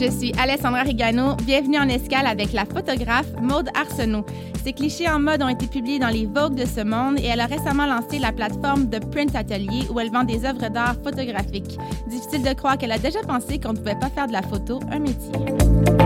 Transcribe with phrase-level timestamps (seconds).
[0.00, 1.36] Je suis Alessandra Rigano.
[1.44, 4.24] Bienvenue en escale avec la photographe Maude Arsenault.
[4.64, 7.40] Ses clichés en mode ont été publiés dans les Vogue de ce monde et elle
[7.40, 11.78] a récemment lancé la plateforme de Print Atelier où elle vend des œuvres d'art photographiques.
[12.08, 14.80] Difficile de croire qu'elle a déjà pensé qu'on ne pouvait pas faire de la photo
[14.90, 15.99] un métier.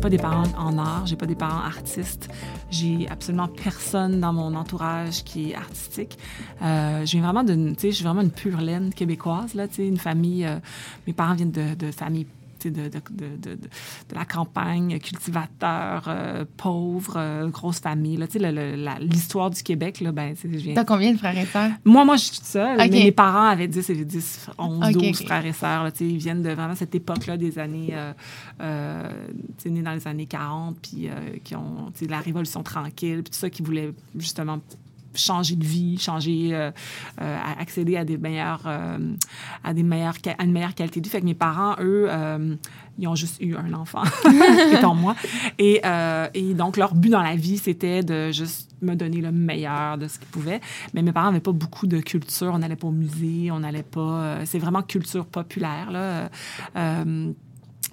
[0.00, 2.28] Pas des parents en art, j'ai pas des parents artistes,
[2.70, 6.18] j'ai absolument personne dans mon entourage qui est artistique.
[6.62, 9.98] Euh, j'ai vraiment d'une, je suis vraiment une pure laine québécoise là, tu sais, une
[9.98, 10.46] famille.
[10.46, 10.56] Euh,
[11.06, 12.26] mes parents viennent de, de familles
[12.68, 13.00] de, de,
[13.36, 18.18] de, de, la campagne, cultivateur, euh, pauvre, euh, grosse famille.
[19.00, 20.74] L'histoire du Québec, là, ben, je viens...
[20.74, 21.70] T'as combien de frères et sœurs?
[21.84, 22.76] Moi, moi, je suis toute seule.
[22.76, 25.84] Mais mes parents avaient 10, 10 11, 12 frères et sœurs.
[25.84, 27.90] Là, ils viennent de vraiment cette époque-là des années...
[27.92, 28.12] Euh,
[28.60, 29.08] euh
[29.66, 31.08] nés dans les années 40, puis
[31.44, 31.92] qui ont...
[32.08, 34.58] La Révolution tranquille, puis tout ça, qui voulaient justement
[35.14, 36.70] changer de vie, changer, euh,
[37.20, 38.98] euh, accéder à des meilleures, euh,
[39.64, 41.10] à des meilleures, à une meilleure qualité de vie.
[41.10, 42.08] Fait que mes parents, eux,
[42.98, 44.02] ils ont juste eu un enfant,
[44.72, 45.16] étant moi.
[45.58, 45.80] Et,
[46.34, 50.08] et, donc, leur but dans la vie, c'était de juste me donner le meilleur de
[50.08, 50.60] ce qu'ils pouvaient.
[50.94, 52.52] Mais mes parents n'avaient pas beaucoup de culture.
[52.54, 54.44] On n'allait pas au musée, on n'allait pas...
[54.44, 56.30] c'est vraiment culture populaire, là.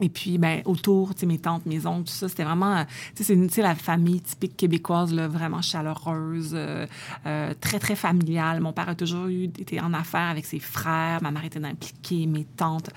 [0.02, 3.23] Et puis, ben, autour, tu sais, mes tantes, mes oncles, tout ça, c'était vraiment, tu
[3.23, 6.86] sais, c'est la famille typique québécoise, là, vraiment chaleureuse, euh,
[7.26, 8.62] euh, très, très familiale.
[8.62, 12.28] Mon père a toujours eu, été en affaires avec ses frères, ma mère était impliquée,
[12.28, 12.89] mes tantes.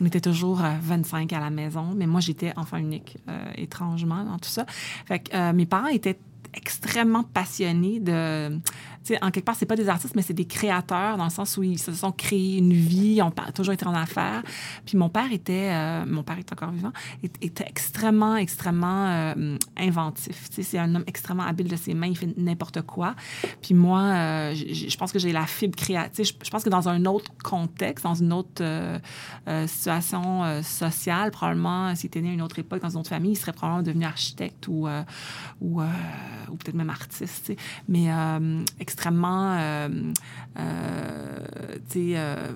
[0.00, 4.38] On était toujours 25 à la maison, mais moi, j'étais enfant unique, euh, étrangement, dans
[4.38, 4.64] tout ça.
[5.06, 6.18] Fait que mes parents étaient
[6.54, 8.58] extrêmement passionnés de
[9.22, 11.62] en quelque part, c'est pas des artistes, mais c'est des créateurs dans le sens où
[11.62, 14.42] ils se sont créés une vie, ont toujours été en affaires.
[14.84, 20.48] Puis mon père était, euh, mon père est encore vivant, était extrêmement, extrêmement euh, inventif.
[20.50, 23.14] c'est un homme extrêmement habile de ses mains, il fait n'importe quoi.
[23.62, 26.24] Puis moi, euh, je pense que j'ai la fibre créative.
[26.24, 28.62] Je pense que dans un autre contexte, dans une autre
[29.66, 33.36] situation sociale, probablement, s'il était né à une autre époque, dans une autre famille, il
[33.36, 34.88] serait probablement devenu architecte ou,
[35.60, 37.52] ou, peut-être même artiste.
[37.88, 38.08] Mais
[38.96, 39.88] extrêmement euh,
[40.58, 42.52] euh, euh,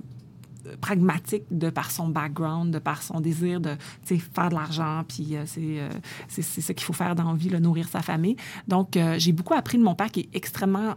[0.81, 5.81] pragmatique de par son background, de par son désir de faire de l'argent, puis c'est
[6.29, 8.37] c'est ce qu'il faut faire dans la vie, nourrir sa famille.
[8.69, 10.95] Donc, j'ai beaucoup appris de mon père qui est extrêmement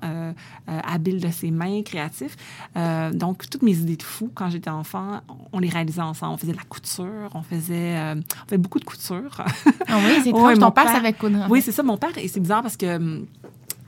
[0.67, 2.35] habile de ses mains, créatif.
[3.13, 5.21] donc, toutes mes idées de fou, quand j'étais enfant,
[5.53, 6.33] on les réalisait ensemble.
[6.33, 9.43] On faisait de la couture, on faisait, on faisait beaucoup de couture.
[9.87, 11.47] Ah oui, c'est ouais, ton père, savait coudre.
[11.49, 13.25] Oui, c'est ça, mon père, et c'est bizarre parce que hum,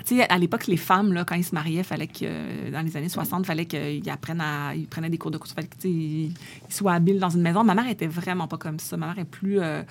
[0.05, 2.95] tu sais, à l'époque, les femmes, là, quand ils se mariaient, fallait que, dans les
[2.95, 6.33] années 60, il fallait qu'ils apprennent à, ils prenaient des cours de couture, fallait qu'ils
[6.69, 7.63] soient habiles dans une maison.
[7.63, 8.97] Ma mère était vraiment pas comme ça.
[8.97, 9.81] Ma mère est plus, euh,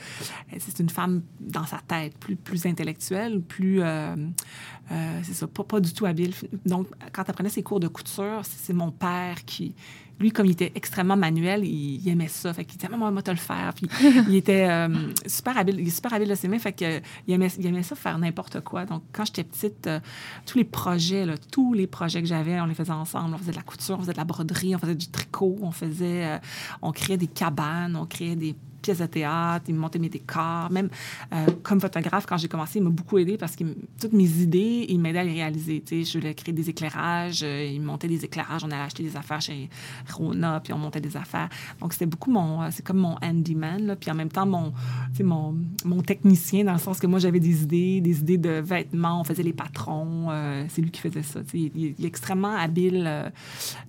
[0.58, 4.14] c'est une femme dans sa tête, plus, plus intellectuelle, plus, euh,
[4.92, 6.32] euh, c'est ça, pas, pas du tout habile.
[6.64, 9.74] Donc, quand elle prenait ses cours de couture, c'est mon père qui,
[10.20, 12.52] lui, comme il était extrêmement manuel, il, aimait ça.
[12.52, 13.72] Fait qu'il disait, maman, moi, te le faire.
[13.74, 13.88] Puis
[14.28, 14.88] il était euh,
[15.26, 15.80] super habile.
[15.80, 16.58] Il est super habile de ses mains.
[16.58, 18.84] Fait qu'il aimait, il aimait ça faire n'importe quoi.
[18.84, 20.00] Donc, quand j'étais petite, euh,
[20.46, 23.34] tous les projets, là, tous les projets que j'avais, on les faisait ensemble.
[23.34, 25.72] On faisait de la couture, on faisait de la broderie, on faisait du tricot, on
[25.72, 26.38] faisait, euh,
[26.82, 28.54] on créait des cabanes, on créait des
[28.84, 30.70] pièces de théâtre, il me montait mes décors.
[30.70, 30.90] Même
[31.32, 33.64] euh, comme photographe, quand j'ai commencé, il m'a beaucoup aidé parce que
[33.98, 35.80] toutes mes idées, il m'aidait à les réaliser.
[35.80, 39.02] Tu sais, je voulais créer des éclairages, euh, il montait des éclairages, on allait acheter
[39.02, 39.70] des affaires chez
[40.12, 41.48] Rona, puis on montait des affaires.
[41.80, 42.62] Donc, c'était beaucoup mon...
[42.62, 44.72] Euh, c'est comme mon handyman, là, puis en même temps, mon,
[45.22, 49.20] mon, mon technicien, dans le sens que moi, j'avais des idées, des idées de vêtements,
[49.20, 50.28] on faisait les patrons,
[50.68, 51.40] c'est lui qui faisait ça.
[51.46, 53.32] Sais, il, est extrêmement habile.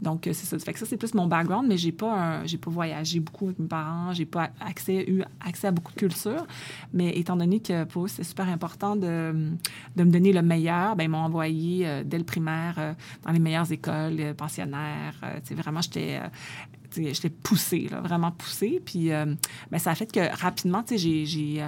[0.02, 0.58] donc, c'est ça.
[0.60, 3.60] Fait que ça, c'est plus mon background, mais j'ai pas, j'ai pas voyagé beaucoup avec
[3.60, 6.46] mes parents, j'ai pas accès eu accès à beaucoup de culture.
[6.94, 9.34] Mais étant donné que pour eux, c'est super important de,
[9.96, 13.32] de, me donner le meilleur, ben, ils m'ont envoyé euh, dès le primaire euh, dans
[13.32, 15.16] les meilleures écoles, euh, pensionnaires.
[15.52, 16.20] vraiment, j'étais
[16.96, 18.82] j'étais poussée, vraiment poussée.
[18.86, 21.62] Puis ben, ça a fait que rapidement, j'ai,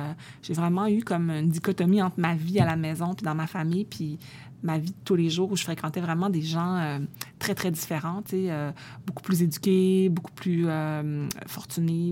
[0.49, 3.83] vraiment eu comme une dichotomie entre ma vie à la maison puis dans ma famille.
[3.83, 4.19] Puis
[4.63, 6.99] ma vie de tous les jours où je fréquentais vraiment des gens
[7.47, 8.71] très, très différents, euh,
[9.05, 11.27] beaucoup plus éduqués, beaucoup plus euh,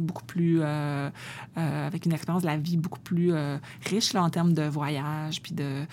[0.02, 0.62] beaucoup plus...
[1.56, 3.34] avec une expérience de la vie beaucoup plus
[3.86, 5.86] riche en termes de voyage, puis de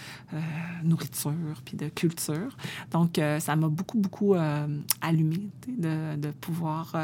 [0.84, 2.56] nourriture, puis de culture.
[2.90, 4.34] Donc, ça m'a beaucoup, beaucoup
[5.00, 6.94] allumé de, de, pouvoir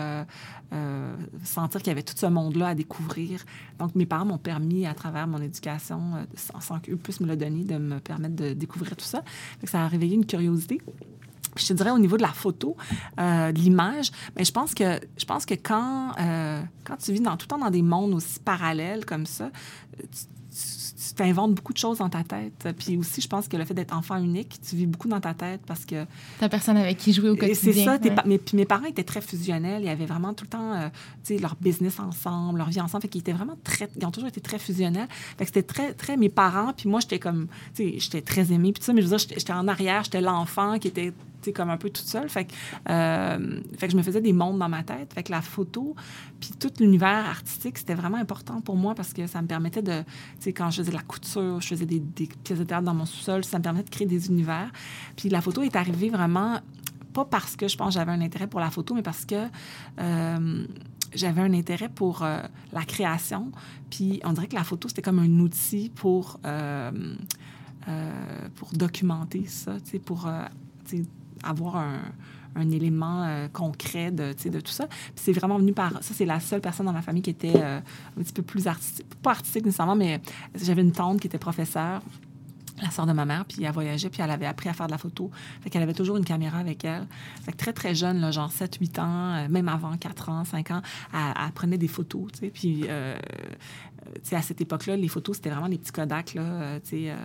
[1.45, 3.45] sentir qu'il y avait tout ce monde-là à découvrir.
[3.79, 7.37] Donc, mes parents m'ont permis, à travers mon éducation, sans, sans qu'eux puissent me le
[7.37, 9.23] donner, de me permettre de découvrir tout ça
[9.69, 10.81] ça a réveillé une curiosité.
[11.61, 12.77] Je te dirais au niveau de la photo,
[13.21, 17.21] euh, de l'image, mais je pense que je pense que quand euh, quand tu vis
[17.21, 19.51] dans tout le temps dans des mondes aussi parallèles comme ça,
[19.97, 20.27] tu,
[20.99, 22.69] tu t'inventes beaucoup de choses dans ta tête.
[22.79, 25.35] Puis aussi, je pense que le fait d'être enfant unique, tu vis beaucoup dans ta
[25.35, 26.05] tête parce que...
[26.39, 27.73] T'as personne avec qui jouer au quotidien.
[27.73, 28.25] C'est ça.
[28.25, 28.41] Ouais.
[28.53, 29.83] mes parents étaient très fusionnels.
[29.85, 30.89] Ils avaient vraiment tout le temps, euh,
[31.25, 33.03] tu sais, leur business ensemble, leur vie ensemble.
[33.03, 33.89] Fait qu'ils étaient vraiment très...
[33.97, 35.09] Ils ont toujours été très fusionnels.
[35.37, 36.73] Fait que c'était très, très mes parents.
[36.77, 37.47] Puis moi, j'étais comme...
[37.75, 38.73] Tu sais, j'étais très aimée.
[38.73, 40.05] Puis ça, mais je veux dire, j'étais en arrière.
[40.05, 41.13] J'étais l'enfant qui était
[41.53, 42.29] comme un peu toute seule.
[42.29, 42.53] Fait que,
[42.89, 45.13] euh, fait que je me faisais des mondes dans ma tête.
[45.13, 45.95] Fait que la photo,
[46.41, 50.01] puis tout l'univers artistique, c'était vraiment important pour moi parce que ça me permettait de,
[50.01, 50.07] tu
[50.41, 53.07] sais, quand je faisais de la couture, je faisais des, pièces de théâtre dans mon
[53.07, 54.71] sous-sol, ça me permettait de créer des univers.
[55.17, 56.61] Puis la photo est arrivée vraiment,
[57.13, 59.47] pas parce que je pense j'avais un intérêt pour la photo, mais parce que...
[60.01, 60.67] Euh,
[61.15, 63.51] j'avais un intérêt pour euh, la création.
[63.89, 66.39] Puis on dirait que la photo, c'était comme un outil pour,
[68.57, 70.29] pour documenter ça, pour
[71.43, 72.01] avoir un,
[72.57, 74.87] un élément euh, concret de, de tout ça.
[74.87, 75.93] Puis c'est vraiment venu par...
[76.03, 77.79] Ça, c'est la seule personne dans ma famille qui était euh,
[78.19, 79.07] un petit peu plus artistique.
[79.23, 80.21] Pas artistique nécessairement, mais
[80.55, 82.03] j'avais une tante qui était professeure
[82.83, 84.93] la sœur de ma mère, puis elle voyageait, puis elle avait appris à faire de
[84.93, 85.31] la photo.
[85.61, 87.07] Fait qu'elle avait toujours une caméra avec elle.
[87.43, 90.45] Fait que très, très jeune, là, genre 7, 8 ans, euh, même avant 4 ans,
[90.45, 90.83] 5 ans,
[91.13, 92.51] elle, prenait des photos, tu sais.
[92.51, 92.87] Puis
[94.33, 96.35] à cette époque-là, les photos, c'était vraiment des petits Kodak.
[96.35, 97.17] Là, euh, euh,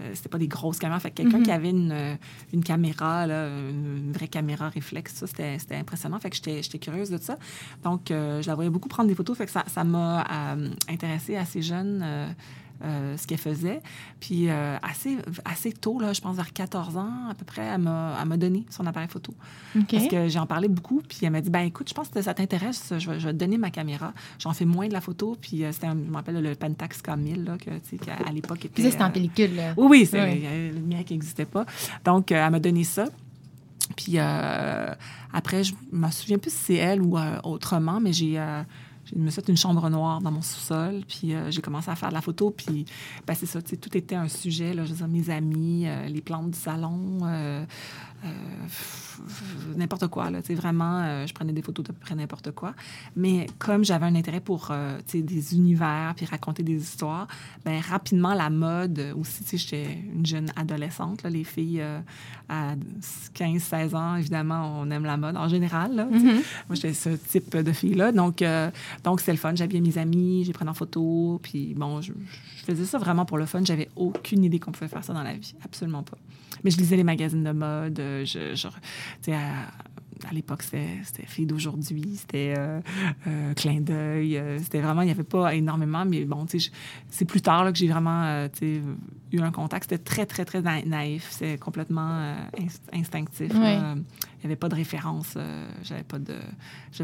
[0.00, 1.00] euh, c'était pas des grosses caméras.
[1.00, 1.42] Fait quelqu'un mm-hmm.
[1.42, 2.18] qui avait une,
[2.52, 6.18] une caméra, là, une vraie caméra réflexe, ça, c'était impressionnant.
[6.18, 7.36] Fait que j'étais curieuse de ça.
[7.82, 9.36] Donc, je la voyais beaucoup prendre des photos.
[9.36, 10.56] Fait que ça m'a
[10.88, 12.04] intéressée assez jeune.
[12.82, 13.82] Euh, ce qu'elle faisait.
[14.20, 17.78] Puis euh, assez, assez tôt, là, je pense vers 14 ans à peu près, elle
[17.78, 19.34] m'a donné son appareil photo.
[19.90, 21.02] Parce que j'en parlais beaucoup.
[21.06, 23.58] Puis elle m'a dit, ben écoute, je pense que ça t'intéresse, je, vais, te donner
[23.58, 24.14] ma caméra.
[24.38, 25.36] J'en fais moins de la photo.
[25.38, 28.82] Puis euh, c'était, je m'appelle le Pentax K1000, là, que, à l'époque était...
[28.82, 29.74] Puis c'était en pellicule, là.
[29.76, 31.66] Oui, oui, c'est le mien qui n'existait pas.
[32.02, 33.04] Donc, elle m'a donné ça.
[33.94, 38.40] Puis après, je me souviens plus si c'est elle ou autrement, mais j'ai
[39.14, 41.96] je me suis fait une chambre noire dans mon sous-sol, puis euh, j'ai commencé à
[41.96, 42.84] faire de la photo, puis
[43.26, 46.20] ben, c'est ça, tout était un sujet, là, je veux dire, mes amis, euh, les
[46.20, 47.20] plantes du salon,
[48.24, 48.28] euh,
[49.76, 50.30] n'importe quoi.
[50.30, 52.74] Là, vraiment, euh, je prenais des photos de peu près n'importe quoi.
[53.16, 57.26] Mais comme j'avais un intérêt pour euh, des univers puis raconter des histoires,
[57.64, 61.22] ben rapidement, la mode aussi, j'étais une jeune adolescente.
[61.22, 62.00] Là, les filles euh,
[62.48, 62.74] à
[63.34, 65.94] 15-16 ans, évidemment, on aime la mode en général.
[65.94, 66.42] Là, mm-hmm.
[66.68, 68.12] Moi, j'étais ce type de fille-là.
[68.12, 68.44] Donc,
[69.04, 69.54] donc c'est le fun.
[69.54, 71.40] J'habillais mes amis, j'ai pris en photo.
[71.42, 72.12] Puis bon, je,
[72.56, 73.64] je, faisais ça vraiment pour le fun.
[73.64, 75.54] J'avais aucune idée qu'on pouvait faire ça dans la vie.
[75.64, 76.16] Absolument pas.
[76.64, 77.96] Mais je lisais les magazines de mode.
[77.96, 78.68] Je, je
[79.34, 82.80] à, l'époque, c'était Fille d'aujourd'hui, c'était euh,
[83.26, 84.36] euh, Clin d'œil.
[84.36, 86.46] Euh, c'était vraiment, il n'y avait pas énormément, mais bon,
[87.08, 88.46] c'est plus tard là, que j'ai vraiment
[89.32, 89.84] eu un contact.
[89.84, 91.28] C'était très, très, très naïf.
[91.30, 92.34] C'est complètement
[92.92, 93.52] instinctif.
[94.42, 95.36] Il n'y avait pas de référence.
[95.82, 96.34] j'avais pas de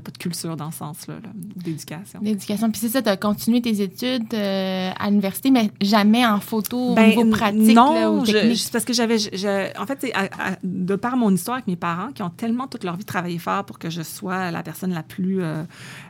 [0.01, 2.21] pas de culture dans ce sens-là, d'éducation.
[2.21, 2.71] D'éducation.
[2.71, 7.05] Puis c'est ça, tu as continué tes études à l'université, mais jamais en photo ben,
[7.05, 8.25] au niveau pratique non, ou
[8.73, 9.17] parce que j'avais...
[9.79, 10.07] En fait,
[10.65, 13.65] de par mon histoire avec mes parents, qui ont tellement toute leur vie travaillé fort
[13.65, 15.43] pour que je sois la personne la plus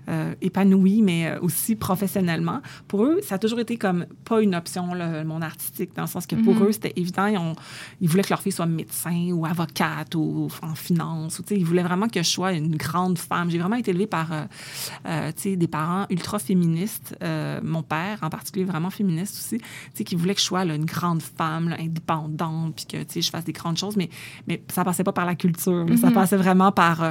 [0.09, 2.61] euh, épanouie, mais euh, aussi professionnellement.
[2.87, 6.09] Pour eux, ça a toujours été comme pas une option, le monde artistique, dans le
[6.09, 6.67] sens que pour mhm.
[6.67, 7.27] eux, c'était évident.
[7.27, 7.55] Ils, ont,
[8.01, 11.16] ils, voulaient que leur fille soit médecin ou avocate ou en finance.
[11.25, 13.51] Ou, ils voulaient vraiment que je sois une grande femme.
[13.51, 17.17] J'ai vraiment été élevée par euh, des parents ultra féministes.
[17.63, 21.75] mon père, en particulier, vraiment féministe aussi, qui voulait que je sois une grande femme
[21.79, 23.97] indépendante, puis que je fasse des grandes choses.
[23.97, 24.11] Mais,
[24.47, 25.87] mais ça passait pas par la culture.
[26.01, 26.15] Ça mhm.
[26.15, 27.03] passait vraiment par...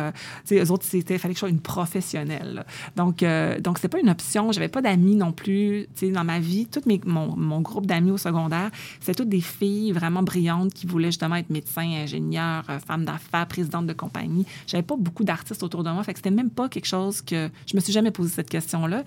[0.51, 2.65] eux autres, il fallait que je sois une professionnelle.
[2.96, 4.51] Donc, euh, donc c'est pas une option.
[4.51, 6.68] J'avais pas d'amis non plus, dans ma vie.
[6.68, 10.86] Tout mes, mon, mon, groupe d'amis au secondaire, c'était toutes des filles vraiment brillantes qui
[10.86, 14.46] voulaient justement être médecins, ingénieurs, euh, femmes d'affaires, présidentes de compagnie.
[14.68, 17.50] J'avais pas beaucoup d'artistes autour de moi, fait que c'était même pas quelque chose que...
[17.68, 19.04] Je me suis jamais posé cette question-là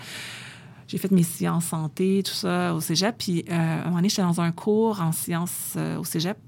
[0.91, 3.15] j'ai fait mes sciences santé, tout ça au cégep.
[3.19, 6.39] Puis, euh, à un moment donné, j'étais dans un cours en sciences au cégep.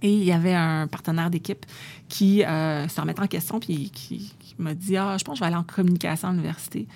[0.00, 1.66] Et il y avait un partenaire d'équipe
[2.08, 5.40] qui se remettait en question, puis qui, il m'a dit Ah, je pense que je
[5.40, 6.86] vais aller en communication à l'université.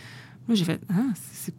[0.47, 1.07] Moi, j'ai fait Ah,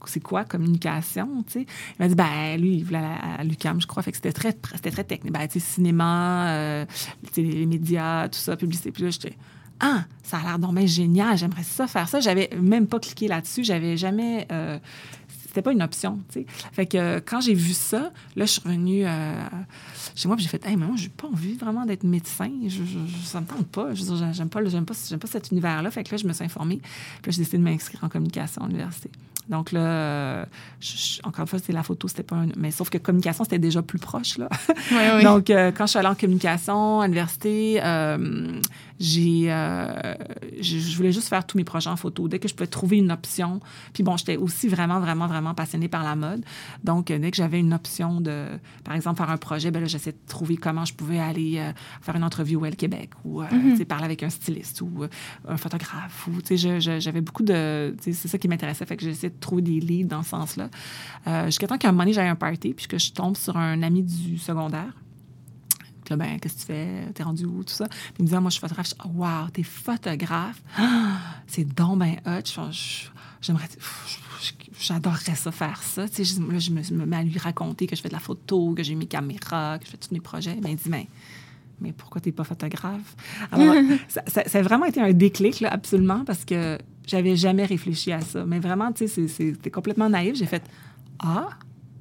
[0.05, 1.43] c'est quoi communication?
[1.55, 1.65] Il
[1.99, 4.03] m'a dit Ben, lui, il voulait à, à l'UCAM, je crois.
[4.03, 5.33] Fait que c'était très, très technique.
[5.33, 6.85] Ben, tu sais, cinéma, euh,
[7.37, 8.91] les médias, tout ça, publicité.
[8.91, 9.35] Puis là, j'étais
[9.79, 12.19] ah, ça a l'air donc génial, j'aimerais ça faire ça.
[12.19, 14.47] J'avais même pas cliqué là-dessus, j'avais jamais.
[14.51, 14.79] Euh,
[15.55, 16.45] c'était pas une option, tu sais.
[16.73, 19.41] Fait que quand j'ai vu ça, là, je suis revenue euh,
[20.13, 22.51] chez moi, puis j'ai fait, hey, mais moi, j'ai pas envie vraiment d'être médecin.
[22.63, 23.93] Je, je, ça me tente pas.
[23.93, 25.89] Je j'aime pas, j'aime pas, j'aime pas cet univers-là.
[25.91, 26.81] Fait que là, je me suis informée.
[27.21, 29.09] Puis là, j'ai décidé de m'inscrire en communication à l'université.
[29.47, 30.45] Donc là,
[31.23, 32.47] encore une fois, c'est la photo, c'était pas un...
[32.57, 34.49] Mais sauf que communication, c'était déjà plus proche, là.
[34.91, 35.23] Oui, oui.
[35.23, 38.59] Donc, euh, quand je suis allée en communication à l'université, euh,
[38.99, 40.15] j'ai, euh,
[40.59, 42.27] je, je voulais juste faire tous mes projets en photo.
[42.27, 43.59] Dès que je pouvais trouver une option,
[43.93, 46.43] puis bon, j'étais aussi vraiment, vraiment, vraiment passionnée par la mode.
[46.83, 48.47] Donc, euh, dès que j'avais une option de,
[48.83, 51.71] par exemple, faire un projet, ben là, j'essayais de trouver comment je pouvais aller euh,
[52.01, 55.03] faire une entrevue au L Québec ou, euh, tu sais, parler avec un styliste ou
[55.03, 55.07] euh,
[55.47, 56.27] un photographe.
[56.27, 58.85] Ou, tu sais, j'avais beaucoup de, c'est ça qui m'intéressait.
[58.85, 60.69] Fait que j'essayais de trouver des leads dans ce sens-là.
[61.27, 63.57] Euh, Jusqu'à temps qu'à un moment donné, j'avais un party, puis que je tombe sur
[63.57, 64.93] un ami du secondaire.
[66.05, 67.11] Puis là, ben, qu'est-ce que tu fais?
[67.13, 67.63] T'es rendu où?
[67.63, 67.87] Tout ça.
[67.87, 68.87] Puis il me dit, Ah, moi, je suis photographe.
[68.87, 70.61] Je dis, oh, wow, t'es photographe?
[70.77, 72.71] Ah, c'est donc ben hot.
[73.41, 73.67] J'aimerais.
[74.79, 76.07] J'adorerais ça, faire ça.
[76.07, 78.13] Tu sais, je- là, je me, me mets à lui raconter que je fais de
[78.13, 80.55] la photo, que j'ai mes caméras, que je fais tous mes projets.
[80.55, 81.07] Ben, il dit, mais,
[81.81, 83.15] mais pourquoi t'es pas photographe?
[83.51, 83.73] Alors,
[84.07, 88.11] ça, ça- ça a vraiment été un déclic, là, absolument, parce que j'avais jamais réfléchi
[88.11, 88.45] à ça.
[88.45, 90.35] Mais vraiment, tu sais, c'était complètement naïf.
[90.35, 90.63] J'ai fait,
[91.19, 91.49] ah,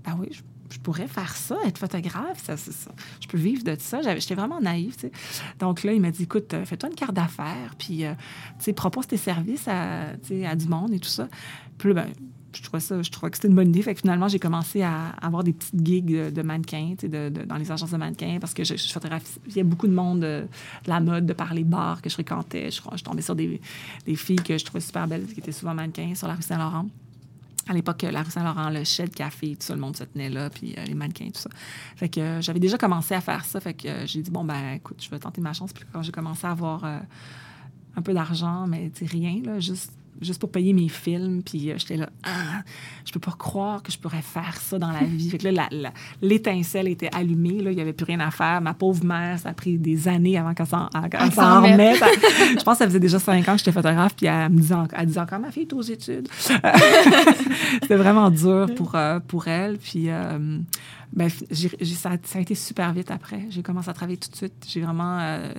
[0.05, 2.90] ben oui, je, je pourrais faire ça, être photographe, ça, ça-
[3.21, 4.00] je peux vivre de ça.
[4.18, 4.97] J'étais vraiment naïve.
[5.59, 8.14] Donc là, il m'a dit, écoute, euh, fais-toi une carte d'affaires, puis, euh,
[8.75, 10.09] propose tes services à,
[10.49, 11.28] à du monde et tout ça.
[11.78, 12.12] Puis là, ben,
[12.56, 13.83] je trouvais ça, je trouvais que c'était une bonne idée.
[13.94, 17.90] Finalement, j'ai commencé à avoir des petites gigs de, mannequins, de, de- dans les agences
[17.90, 20.47] de mannequins, parce que je, je photographiais beaucoup de monde de,
[20.85, 22.71] de la mode, de par les bars que je fréquentais.
[22.71, 23.61] Je, je tombais sur des,
[24.06, 26.87] des filles que je trouvais super belles, qui étaient souvent mannequins sur la rue Saint-Laurent.
[27.66, 30.50] À l'époque, la rue Saint-Laurent, le Shed Café, tout ça, le monde se tenait là,
[30.50, 31.50] puis euh, les mannequins, tout ça.
[31.97, 33.59] Fait que euh, j'avais déjà commencé à faire ça.
[33.61, 35.73] Fait que euh, j'ai dit, bon, ben écoute, je vais tenter ma chance.
[35.73, 36.99] Puis quand j'ai commencé à avoir euh,
[37.97, 41.97] un peu d'argent, mais rien, là, juste, juste pour payer mes films, puis euh, j'étais
[41.97, 42.62] là, ah,
[43.04, 45.30] je peux pas croire que je pourrais faire ça dans la vie.
[45.30, 45.68] Fait que là,
[46.23, 48.61] l'étincelle était allumée, là, il y avait plus rien à faire.
[48.61, 52.02] Ma pauvre mère, ça a pris des années avant qu'elle s'en remette.
[52.59, 54.75] je pense que ça faisait déjà cinq ans que j'étais photographe, puis elle me disait,
[54.92, 56.28] elle disait encore, ma fille est aux études.
[56.38, 59.78] C'était vraiment dur pour, euh, pour elle.
[59.78, 60.09] Puis,
[61.14, 63.47] ben, j'ai- j'ai- ça, a- ça a été super vite après.
[63.49, 64.52] J'ai commencé à travailler tout de suite.
[64.66, 65.18] J'ai vraiment.
[65.21, 65.52] euh,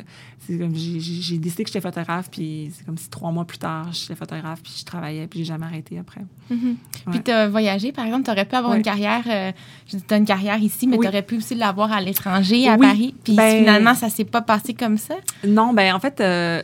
[0.47, 4.61] j'ai décidé que j'étais photographe, puis c'est comme si trois mois plus tard, j'étais photographe,
[4.61, 6.21] puis je travaillais, puis j'ai jamais arrêté après.
[6.49, 6.75] Mhm.
[6.91, 7.23] Puis Ouais.
[7.23, 8.77] tu as voyagé, par exemple, tu aurais pu avoir Ouais.
[8.77, 9.51] une carrière, euh,
[9.87, 11.03] tu as une carrière ici, mais Oui.
[11.05, 12.85] tu aurais pu aussi l'avoir à l'étranger, à Oui.
[12.87, 13.15] Paris.
[13.23, 15.15] Puis Ben- finalement, ça s'est pas passé comme ça?
[15.47, 16.61] Non, ben en fait, euh,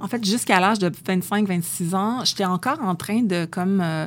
[0.00, 4.06] en fait jusqu'à l'âge de 25-26 ans, j'étais encore en train de comme euh,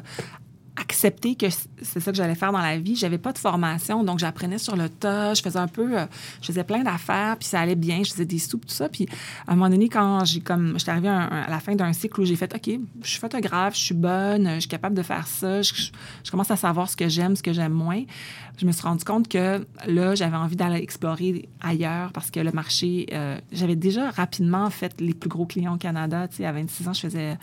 [0.79, 1.47] accepter que
[1.81, 2.95] c'est ça que j'allais faire dans la vie.
[2.95, 5.33] J'avais pas de formation, donc j'apprenais sur le tas.
[5.33, 6.05] Je faisais un peu, euh,
[6.41, 8.03] je faisais plein d'affaires, puis ça allait bien.
[8.03, 8.87] Je faisais des soupes, tout ça.
[8.87, 9.07] Puis
[9.47, 12.25] à un moment donné, quand j'ai comme, j'étais arrivée à, la fin d'un cycle où
[12.25, 15.61] j'ai fait, ok, je suis photographe, je suis bonne, je suis capable de faire ça.
[15.61, 18.03] Je commence à savoir ce que j'aime, ce que j'aime moins.
[18.57, 22.51] Je me suis rendu compte que là, j'avais envie d'aller explorer ailleurs parce que le
[22.51, 26.27] marché, euh, j'avais déjà rapidement fait les plus gros clients au Canada.
[26.27, 27.37] Tu sais, à 26 ans, je faisais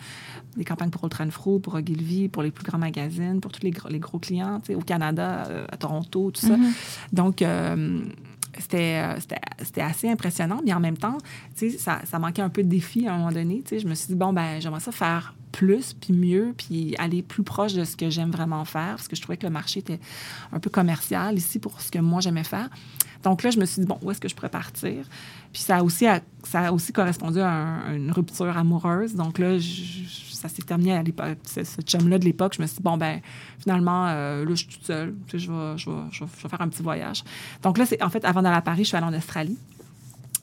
[0.57, 3.71] des campagnes pour Ultra Fro, pour Ogilvy, pour les plus grands magazines, pour tous les
[3.71, 6.55] gros, les gros clients, tu sais, au Canada, euh, à Toronto, tout ça.
[7.13, 8.01] Donc, euh,
[8.59, 9.19] c'était, euh,
[9.59, 11.17] c'était, assez impressionnant, mais en même temps,
[11.77, 13.63] ça, ça manquait un peu de défi à un moment donné.
[13.69, 17.43] Je me suis dit, bon, ben, j'aimerais ça faire plus, puis mieux, puis aller plus
[17.43, 19.99] proche de ce que j'aime vraiment faire, parce que je trouvais que le marché était
[20.51, 22.69] un peu commercial ici pour ce que moi j'aimais faire.
[23.23, 25.05] Donc là, je me suis dit, bon, où est-ce que je pourrais partir?
[25.53, 26.05] Puis ça a aussi,
[26.43, 29.15] ça a aussi correspondu à, un- à une rupture amoureuse.
[29.15, 31.37] Donc là, je- ça s'est terminé à l'époque.
[31.45, 33.21] Ce, chum-là de l'époque, je me suis dit, bon, ben
[33.59, 35.15] finalement, euh, là, je suis toute seule.
[35.27, 37.23] Tu je, vais, je, vais, je vais faire un petit voyage.
[37.63, 39.57] Donc là, c'est en fait, avant d'aller à Paris, je suis allée en Australie.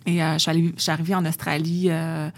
[0.07, 2.31] Et je, suis arrivée en Australie euh,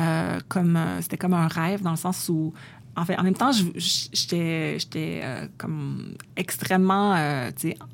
[0.00, 2.52] euh, comme euh, c'était comme un rêve dans le sens où
[2.96, 5.22] en fait en même temps j'étais j'étais
[5.58, 7.16] comme extrêmement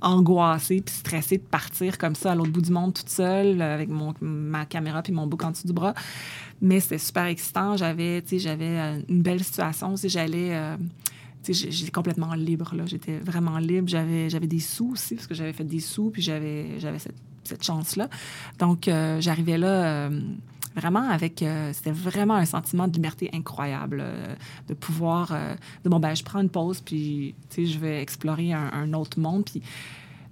[0.03, 3.89] angoissée puis stressée de partir comme ça à l'autre bout du monde toute seule avec
[3.89, 5.95] mon, ma caméra puis mon bouc en dessous du bras.
[6.61, 7.79] Mais c'était super excitant.
[7.79, 9.95] J'avais j'avais une belle situation.
[9.95, 10.77] Tu sais, j'allais
[11.49, 12.85] j'étais complètement libre là.
[12.85, 13.89] J'étais vraiment libre.
[13.89, 17.17] J'avais j'avais des sous aussi parce que j'avais fait des sous puis j'avais j'avais cette,
[17.51, 18.09] cette chance là
[18.59, 20.21] donc euh, j'arrivais là euh,
[20.77, 24.03] vraiment avec euh, c'était vraiment un sentiment de liberté incroyable
[24.69, 25.37] de pouvoir
[25.85, 28.93] de bon ben je prends une pause puis tu sais je vais explorer un, un
[28.93, 29.45] autre monde.
[29.45, 29.63] Puis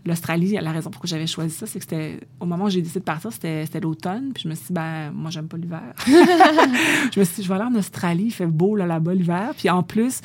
[0.06, 2.80] l'Australie la raison pour laquelle j'avais choisi ça c'est que c'était au moment où j'ai
[2.80, 5.56] décidé de partir c'était c'était l'automne puis je me suis dit ben moi j'aime pas
[5.56, 5.92] l'hiver.
[6.06, 9.50] Je me suis dit je vais aller en Australie il fait beau là là-bas l'hiver.
[9.56, 10.20] Puis en plus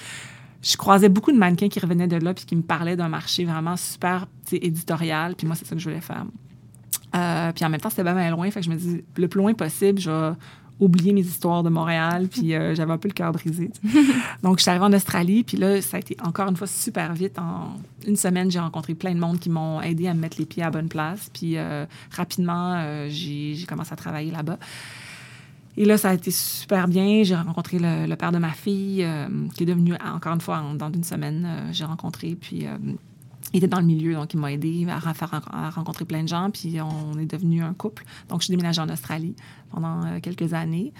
[0.63, 3.43] je croisais beaucoup de mannequins qui revenaient de là puis qui me parlaient d'un marché
[3.43, 5.35] vraiment super éditorial.
[5.35, 6.25] Puis moi c'est ça que je voulais faire
[7.15, 8.49] euh, puis en même temps, c'était pas mal loin.
[8.51, 10.31] Fait que je me dis, le plus loin possible, je vais
[10.79, 12.27] oublier mes histoires de Montréal.
[12.29, 13.71] Puis euh, j'avais un peu le cœur brisé.
[14.43, 15.43] Donc, je suis arrivée en Australie.
[15.43, 17.37] Puis là, ça a été encore une fois super vite.
[17.39, 17.77] En
[18.07, 20.63] une semaine, j'ai rencontré plein de monde qui m'ont aidé à me mettre les pieds
[20.63, 21.29] à la bonne place.
[21.31, 24.57] Puis euh, rapidement, euh, j'ai commencé à travailler là-bas.
[25.77, 27.23] Et là, ça a été super bien.
[27.23, 29.07] J'ai rencontré le, le père de ma fille,
[29.55, 32.35] qui est devenu, encore une fois, en- dans une semaine, j'ai rencontré.
[32.39, 32.67] Puis
[33.53, 36.77] il était dans le milieu, donc il m'a aidé à, rencontrer plein de gens, puis
[36.81, 38.03] on est devenu un couple.
[38.27, 39.35] Donc, je suis déménagée en Australie
[39.71, 40.91] pendant euh, quelques années.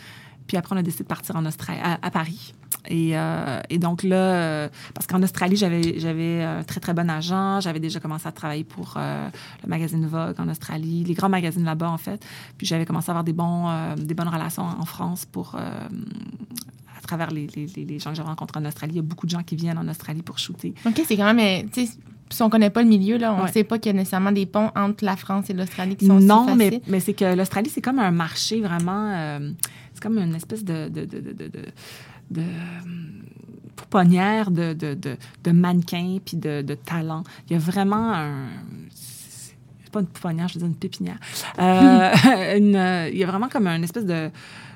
[0.46, 2.54] Puis après, on a décidé de partir en Australie, à, Paris.
[2.90, 7.10] Et, euh, et, donc là, euh, parce qu'en Australie, j'avais, j'avais un très, très bon
[7.10, 7.62] agent.
[7.62, 11.90] J'avais déjà commencé à travailler pour le magazine Vogue en Australie, les grands magazines là-bas,
[11.90, 12.24] en fait.
[12.58, 17.32] Puis j'avais commencé à avoir des, bons, des bonnes relations en France pour à travers
[17.32, 18.94] les, les, les gens que j'ai rencontrés en Australie.
[18.94, 20.74] Il y a beaucoup de gens qui viennent en Australie pour shooter.
[20.86, 21.70] OK, c'est quand même
[22.34, 24.32] si on connaît pas le milieu, là, on ne sait pas qu'il y a nécessairement
[24.32, 27.36] des ponts entre la France et l'Australie qui sont Non, si mais, mais c'est que
[27.36, 29.12] l'Australie, c'est comme un marché vraiment.
[29.13, 29.52] Euh,
[29.94, 30.90] c'est comme une espèce de.
[30.90, 31.50] de, de, de, de,
[32.32, 32.42] de
[33.75, 37.24] pouponnière de, de, de, de mannequins puis de, de talents.
[37.48, 38.48] Il y a vraiment un
[39.84, 41.18] c'est pas une pouponnière, je veux dire une pépinière.
[41.60, 42.12] Euh,
[42.58, 44.32] une, il y a vraiment comme une espèce de,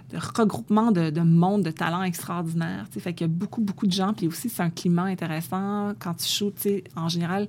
[0.10, 2.86] de regroupement de, de monde de talents extraordinaires.
[2.92, 4.14] Fait qu'il y a beaucoup, beaucoup de gens.
[4.14, 5.94] Puis aussi, c'est un climat intéressant.
[6.00, 7.48] Quand tu shootes, en général,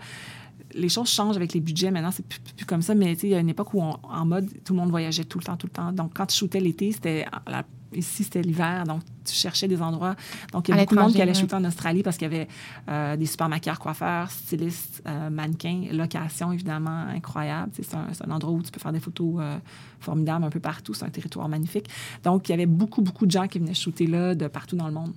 [0.74, 1.90] les choses changent avec les budgets.
[1.90, 2.94] Maintenant, c'est plus, plus, comme ça.
[2.94, 5.44] Mais il y a une époque où, en mode, tout le monde voyageait tout le
[5.44, 5.92] temps, tout le temps.
[5.92, 10.14] Donc, quand tu shootais l'été, c'était la Ici, c'était l'hiver, donc tu cherchais des endroits.
[10.52, 12.34] Donc, il y a beaucoup de monde qui allait shooter en Australie parce qu'il y
[12.34, 12.48] avait
[12.88, 17.72] euh, des super maquilleurs, coiffeurs, stylistes, euh, mannequins, locations, évidemment, incroyables.
[17.74, 19.58] C'est un, un, endroit où tu peux faire des photos euh,
[20.00, 20.94] formidables un peu partout.
[20.94, 21.88] C'est un territoire magnifique.
[22.24, 24.86] Donc, il y avait beaucoup, beaucoup de gens qui venaient shooter là de partout dans
[24.86, 25.12] le monde.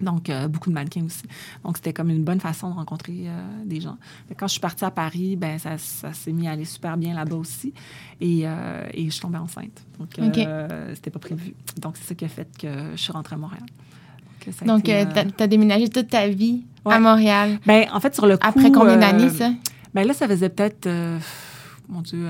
[0.00, 1.22] Donc, euh, beaucoup de mannequins aussi.
[1.64, 3.96] Donc, c'était comme une bonne façon de rencontrer euh, des gens.
[4.36, 7.14] Quand je suis partie à Paris, ben ça, ça s'est mis à aller super bien
[7.14, 7.72] là-bas aussi.
[8.20, 9.84] Et, euh, et, je suis tombée enceinte.
[9.98, 10.08] Donc,
[10.94, 11.54] c'était pas prévu.
[11.80, 13.64] Donc, c'est ça qui a fait que je suis rentrée à Montréal.
[14.64, 17.58] Donc, tu as, déménagé toute ta vie à Montréal.
[17.66, 18.46] Ben, en fait, sur le coup...
[18.46, 19.50] Après combien d'années, ça?
[19.94, 20.88] Ben là, ça faisait peut-être,
[21.88, 22.26] mon Dieu,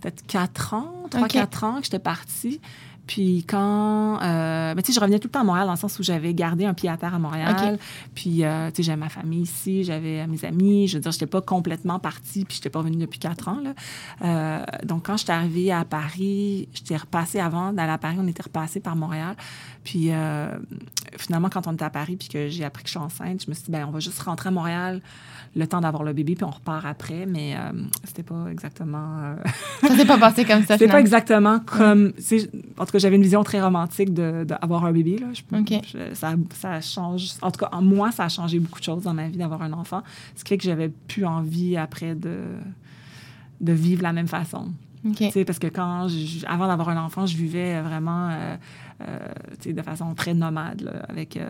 [0.00, 2.60] peut-être quatre ans, trois, quatre ans que j'étais partie.
[3.06, 5.78] Puis quand, euh, ben, tu sais, je revenais tout le temps à Montréal dans le
[5.78, 7.78] sens où j'avais gardé un pied à terre à Montréal.
[8.14, 10.88] Puis, euh, tu sais, j'avais ma famille ici, j'avais euh, mes amis.
[10.88, 13.60] Je veux dire, j'étais pas complètement partie, puis j'étais pas revenue depuis quatre ans.
[13.62, 13.74] Là.
[14.22, 18.42] Euh, donc, quand j'étais arrivée à Paris, j'étais repassée avant d'aller à Paris, on était
[18.42, 19.36] repassé par Montréal.
[19.84, 20.48] Puis, euh,
[21.16, 23.50] finalement, quand on était à Paris, puis que j'ai appris que je suis enceinte, je
[23.50, 25.00] me suis dit, ben, on va juste rentrer à Montréal
[25.56, 27.26] le temps d'avoir le bébé, puis on repart après.
[27.26, 27.72] Mais euh,
[28.04, 29.34] c'était pas exactement.
[29.80, 30.74] ça s'est pas passé comme ça.
[30.78, 32.12] C'était pas exactement comme.
[32.78, 35.18] En tout cas, j'avais une vision très romantique d'avoir un bébé.
[35.18, 35.28] Là.
[35.32, 37.30] Je, ça, ça, change.
[37.42, 39.62] En tout cas, en moi, ça a changé beaucoup de choses dans ma vie d'avoir
[39.62, 40.02] un enfant.
[40.34, 42.36] Ce qui fait que j'avais plus envie après de,
[43.60, 44.68] de vivre la même façon.
[45.10, 45.44] Okay.
[45.44, 46.08] Parce que quand,
[46.46, 48.56] avant d'avoir un enfant, je vivais vraiment euh,
[49.02, 51.48] euh, de façon très nomade, là, avec euh,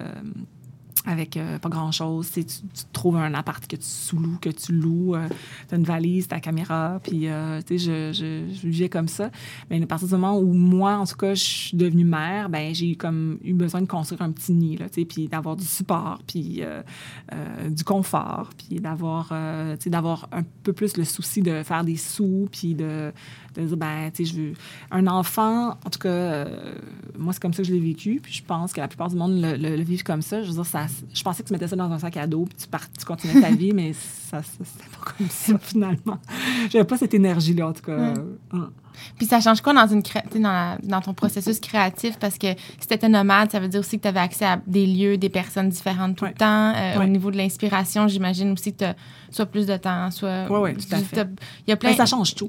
[1.07, 2.31] avec euh, pas grand-chose.
[2.33, 2.61] Tu, tu,
[2.92, 5.29] trouves un appart que tu sous-loues, que tu loues, euh,
[5.69, 9.31] tu as une valise, ta caméra, puis euh, tu sais, je, vivais comme ça.
[9.71, 12.75] Mais à partir du moment où moi, en tout cas, je suis devenue mère, ben
[12.75, 15.64] j'ai comme eu besoin de construire un petit nid, là, tu sais, puis d'avoir du
[15.64, 16.62] support, puis
[17.69, 21.97] du confort, puis d'avoir, tu sais, d'avoir un peu plus le souci de faire des
[21.97, 23.12] sous, puis de,
[23.57, 24.53] de dire, ben, tu sais, je veux...
[24.90, 26.47] Un enfant, en tout cas,
[27.19, 29.16] moi, c'est comme ça que je l'ai vécu, puis je pense que la plupart du
[29.16, 30.42] monde le, le, le vivent comme ça.
[30.42, 32.45] Je veux dire, ça je pensais que tu mettais ça dans un sac à dos
[32.45, 36.19] puis tu, pars, tu continuais ta vie, mais ça, ça c'était pas comme ça finalement.
[36.71, 38.14] J'avais pas cette énergie-là, en tout cas.
[38.53, 38.71] Hum.
[39.17, 40.03] Puis ça change quoi dans, une
[40.35, 42.19] dans, dans ton processus créatif?
[42.19, 42.49] Parce que
[42.81, 45.17] si tu étais nomade, ça veut dire aussi que tu avais accès à des lieux,
[45.17, 46.73] des personnes différentes tout le temps.
[46.75, 48.97] Euh, au niveau de l'inspiration, j'imagine aussi que tu as
[49.31, 50.47] soit plus de temps, soit...
[50.49, 51.29] Oui, oui, tout à fait.
[51.67, 51.95] Il y a plein...
[51.95, 52.49] ça change tout.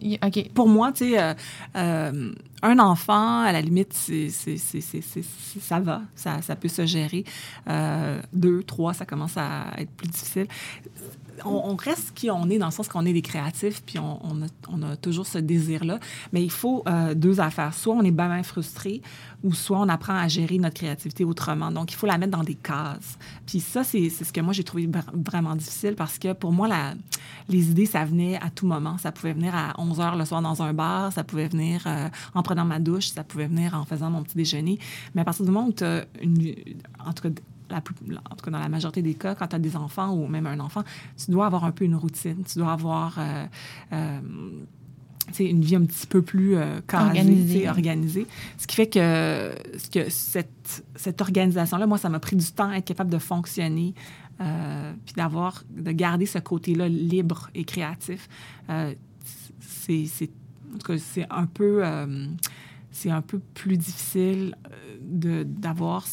[0.54, 1.34] Pour moi, tu sais, euh,
[1.76, 7.24] euh, un enfant, à la limite, c'est, ça va, ça, ça, peut se gérer.
[8.34, 10.48] deux, trois, ça commence à être plus difficile
[11.45, 14.95] on, reste qui on est dans le sens qu'on est des créatifs, puis on, a,
[14.97, 16.00] toujours ce désir-là.
[16.34, 17.73] Mais il faut euh, deux affaires.
[17.73, 19.02] Soit on est bien frustré,
[19.43, 21.71] ou soit on apprend à gérer notre créativité autrement.
[21.71, 23.17] Donc, il faut la mettre dans des cases.
[23.45, 26.93] Puis ça, c'est ce que moi, j'ai trouvé vraiment difficile parce que pour moi, la,
[27.50, 28.97] les idées, ça venait à tout moment.
[28.97, 32.10] Ça pouvait venir à 11 heures le soir dans un bar, ça pouvait venir euh,
[32.34, 34.80] en prenant ma douche, ça pouvait venir en faisant mon petit déjeuner.
[35.13, 36.56] Mais à partir du moment où tu as une...
[37.06, 39.60] En tout cas, la en tout cas dans la majorité des cas, quand tu as
[39.60, 40.84] des enfants ou même un enfant,
[41.18, 42.44] tu dois avoir un peu une routine.
[42.44, 43.46] Tu dois avoir euh,
[43.94, 44.20] euh,
[45.40, 48.28] une vie un petit peu plus euh, organisée, organisée.
[48.58, 49.54] Ce qui fait que,
[49.92, 53.94] que cette, cette organisation-là, moi, ça m'a pris du temps à être capable de fonctionner.
[54.38, 58.30] puis d'avoir, de garder ce côté-là libre et créatif.
[59.60, 60.30] c'est,
[60.74, 61.84] en tout cas, c'est un peu,
[62.92, 64.56] c'est un peu plus difficile
[65.02, 66.06] de, d'avoir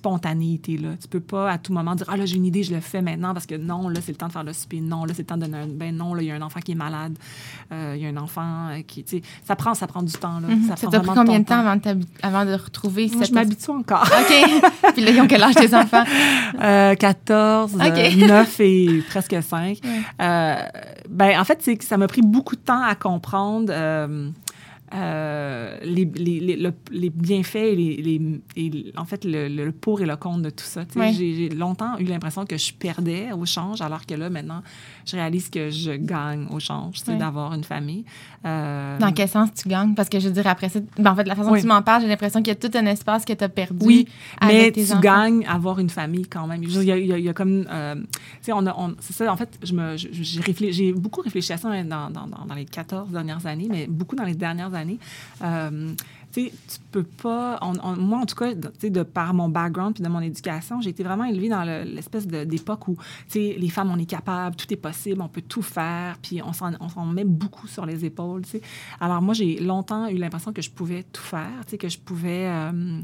[0.00, 0.90] spontanéité là.
[1.00, 3.02] Tu peux pas à tout moment dire ah là j'ai une idée, je le fais
[3.02, 5.22] maintenant parce que non là c'est le temps de faire le souper, non là c'est
[5.22, 6.74] le temps de donner un ben non là il y a un enfant qui est
[6.76, 7.16] malade,
[7.72, 10.12] euh, il y a un enfant euh, qui tu sais ça prend ça prend du
[10.12, 10.48] temps là.
[10.48, 10.68] Mhm.
[10.68, 13.28] Ça, Ça prend pris combien de temps avant de, t'habi- avant de retrouver Moi, cette...
[13.28, 14.02] je m'habitue encore.
[14.20, 14.92] OK.
[14.94, 16.04] Puis là, ils ont quel âge tes enfants?
[16.62, 17.80] Euh, 14, OK.
[17.82, 19.78] euh, 9 et presque 5.
[19.82, 19.90] Ouais.
[20.20, 20.56] Euh,
[21.08, 23.72] ben, en fait, c'est que ça m'a pris beaucoup de temps à comprendre
[24.94, 29.72] euh, les, les, les, le- les bienfaits et, les, les- et en fait le, le
[29.72, 30.82] pour et le contre de tout ça.
[31.12, 34.62] J'ai longtemps eu l'impression que je perdais au change, alors que là, maintenant,
[35.06, 37.16] je réalise que je gagne au change, c'est Ouais.
[37.18, 38.04] d'avoir une famille.
[38.46, 39.94] Euh, Dans quel sens tu gagnes?
[39.94, 41.60] Parce que je veux dire, après ça, ben, en fait, la façon Oui.
[41.60, 43.84] tu m'en parles, j'ai l'impression qu'il y a tout un espace que tu as perdu
[43.86, 44.08] Oui,
[44.40, 45.00] avec mais tes tu enfants.
[45.00, 46.62] gagnes à avoir une famille quand même.
[46.64, 47.94] Je veux dire, Il y, a- il y a comme, euh,
[48.52, 49.30] on a, on- c'est ça.
[49.32, 52.64] En fait, je me, je- j'ai beaucoup réfléchi à ça dans, dans, dans, dans les
[52.64, 54.79] 14 dernières années, mais beaucoup dans les dernières années.
[55.42, 55.94] Euh,
[56.32, 56.50] tu
[56.92, 57.58] peux pas.
[57.98, 61.24] moi, en tout cas, de par mon background puis de mon éducation, j'ai été vraiment
[61.24, 62.96] élevée dans le- l'espèce d'époque où,
[63.58, 66.70] les femmes, on est capable, tout est possible, on peut tout faire, puis on s'en,
[67.06, 68.62] met beaucoup sur les épaules, tu sais.
[69.00, 72.46] Alors moi, j'ai longtemps eu l'impression que je pouvais tout faire, que je pouvais.
[72.46, 73.00] euh,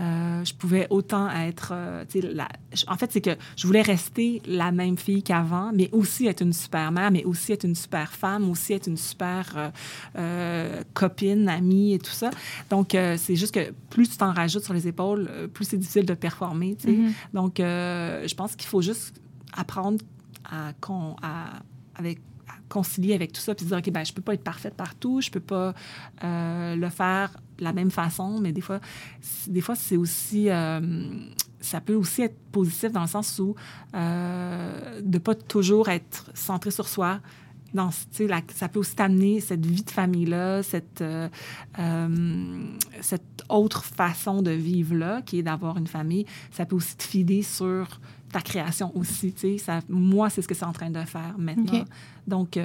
[0.00, 1.70] euh, je pouvais autant être.
[1.72, 5.88] euh, la- je- en fait, c'est que je voulais rester la même fille qu'avant, mais
[5.92, 9.52] aussi être une super mère, mais aussi être une super femme, aussi être une super
[9.56, 9.70] euh,
[10.18, 12.30] euh, copine, amie et tout ça.
[12.70, 16.14] Donc, c'est juste que plus tu t'en rajoutes sur les épaules, plus c'est difficile de
[16.14, 16.76] performer.
[16.86, 17.12] Mhm.
[17.32, 19.14] Donc, je pense qu'il faut juste
[19.56, 19.98] apprendre
[20.50, 21.60] à, con- à-
[21.94, 24.42] avec, à concilier avec tout ça, puis se dire, OK, ben, je peux pas être
[24.44, 25.72] parfaite partout, je peux pas
[26.22, 28.80] le faire la même façon, mais des fois,
[29.46, 30.50] des fois c'est aussi...
[30.50, 30.80] euh,
[31.60, 33.54] ça peut aussi être positif dans le sens où
[33.94, 37.20] euh, de pas toujours être centré sur soi.
[37.72, 37.90] Dans,
[38.20, 41.28] la- ça peut aussi t'amener cette vie de famille-là, cette, euh,
[43.00, 46.26] cette autre façon de vivre-là, qui est d'avoir une famille.
[46.52, 49.34] Ça peut aussi te fider sur ta création aussi.
[49.58, 51.80] Ça, moi, c'est ce que c'est en train de faire maintenant.
[51.80, 51.86] OK.
[52.28, 52.56] Donc,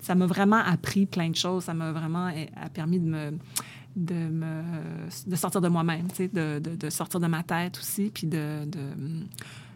[0.00, 1.64] ça m'a vraiment appris plein de choses.
[1.64, 3.32] Ça m'a vraiment eh, a permis de me
[3.96, 4.62] de, me,
[5.26, 8.66] de sortir de moi-même, de, de, de sortir de ma tête aussi, puis de,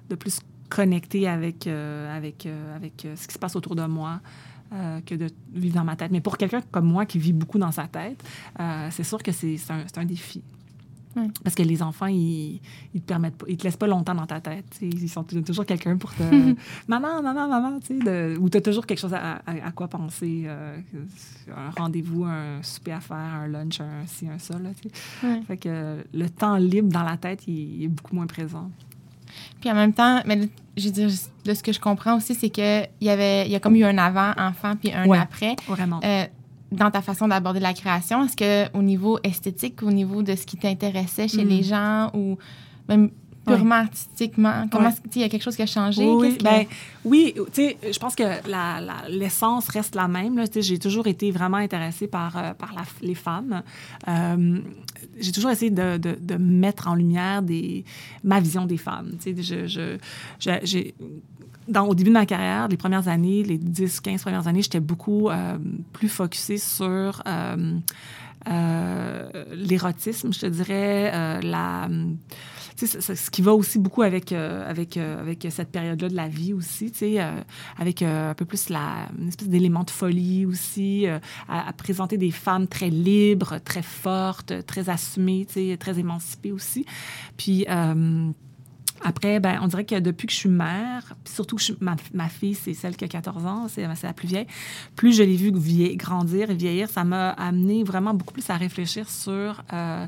[0.08, 3.84] de, plus connecter avec, euh, avec, euh, avec euh, ce qui se passe autour de
[3.86, 4.20] moi.
[5.06, 6.10] que de vivre dans ma tête.
[6.10, 8.20] Mais pour quelqu'un comme moi qui vit beaucoup dans sa tête,
[8.90, 10.42] c'est sûr que c'est un, un défi.
[11.42, 12.60] Parce que les enfants, ils,
[12.94, 14.66] ils te permettent pas, ils te laissent pas longtemps dans ta tête.
[14.82, 16.22] Ils sont toujours quelqu'un pour te.
[16.88, 19.88] maman, maman, maman, tu sais, ou tu as toujours quelque chose à, à- à quoi
[19.88, 20.44] penser.
[20.46, 20.76] euh,
[21.56, 24.58] un rendez-vous, un souper à faire, un lunch, un ci, un ça.
[24.58, 24.70] Là.
[25.46, 28.70] Fait que le temps libre dans la tête, il, il est beaucoup moins présent.
[29.60, 31.10] Puis en même temps, mais je veux dire,
[31.44, 33.84] de ce que je comprends aussi, c'est qu'il y avait, il y a comme eu
[33.84, 35.18] un avant enfant puis un Ouais.
[35.18, 35.56] après.
[35.68, 36.00] Vraiment.
[36.04, 36.24] Euh,
[36.76, 40.44] dans ta façon d'aborder la création, est-ce que au niveau esthétique, au niveau de ce
[40.46, 41.48] qui t'intéressait chez Mm.
[41.48, 42.36] les gens ou
[42.88, 43.10] même
[43.46, 44.94] purement artistiquement, comment Ouais.
[45.14, 46.04] il y a quelque chose qui a changé?
[46.04, 46.64] Oui, que- ben,
[47.04, 48.24] oui, je pense que
[49.08, 50.42] l'essence reste la même.
[50.56, 53.62] J'ai toujours été vraiment intéressée par, euh, par la- les femmes.
[54.08, 54.58] Euh,
[55.20, 57.84] j'ai toujours essayé de, de- de mettre en lumière des,
[58.24, 59.12] ma vision des femmes.
[59.24, 59.96] Je, je-
[60.40, 60.90] je-
[61.68, 64.80] dans, au début de ma carrière, les premières années, les 10, 15 premières années, j'étais
[64.80, 65.58] beaucoup euh,
[65.92, 67.78] plus focusée sur euh,
[68.48, 71.10] euh, l'érotisme, je te dirais,
[72.76, 77.40] ce qui va aussi beaucoup avec, avec, avec cette période-là de la vie aussi, euh,
[77.78, 81.06] avec un peu plus la, une espèce d'élément de folie aussi,
[81.48, 85.46] à, à présenter des femmes très libres, très fortes, très assumées,
[85.78, 86.86] très émancipées aussi.
[87.36, 87.66] Puis...
[89.04, 92.54] après, ben, on dirait que depuis que je suis mère, surtout que ma, ma fille,
[92.54, 94.46] c'est celle qui a 14 ans, c'est c'est la plus vieille,
[94.94, 95.52] plus je l'ai vue
[95.96, 100.06] grandir et vieillir, ça m'a amené vraiment beaucoup plus à réfléchir sur euh,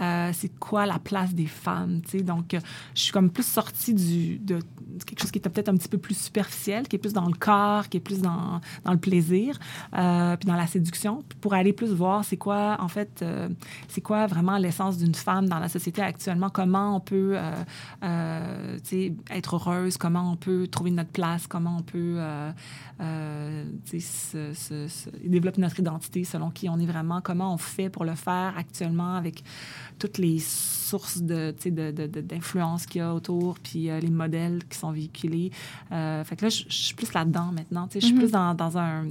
[0.00, 2.00] euh, c'est quoi la place des femmes.
[2.02, 2.22] tu sais?
[2.22, 2.60] Donc, euh,
[2.94, 4.58] je suis comme plus sortie du, de,
[5.06, 7.34] quelque chose qui était peut-être un petit peu plus superficiel, qui est plus dans le
[7.34, 9.58] corps, qui est plus dans, dans le plaisir,
[9.94, 13.48] euh, puis dans la séduction, pour aller plus voir c'est quoi, en fait, euh,
[13.88, 17.36] c'est quoi vraiment l'essence d'une femme dans la société actuellement, comment on peut
[18.00, 18.08] tu
[18.84, 22.18] sais, être heureuse, comment on peut trouver notre place, comment on peut
[23.84, 24.86] tu sais,
[25.24, 29.14] développer notre identité selon qui on est vraiment, comment on fait pour le faire actuellement
[29.14, 29.42] avec
[29.98, 34.10] toutes les sources de, sais, de, de- d'influence qu'il y a autour, puis euh, les
[34.10, 35.50] modèles qui sont véhiculés.
[35.92, 37.88] Euh, fait que là, je suis plus là-dedans maintenant.
[37.92, 38.18] Je suis Mhm.
[38.20, 39.06] plus dans, dans un...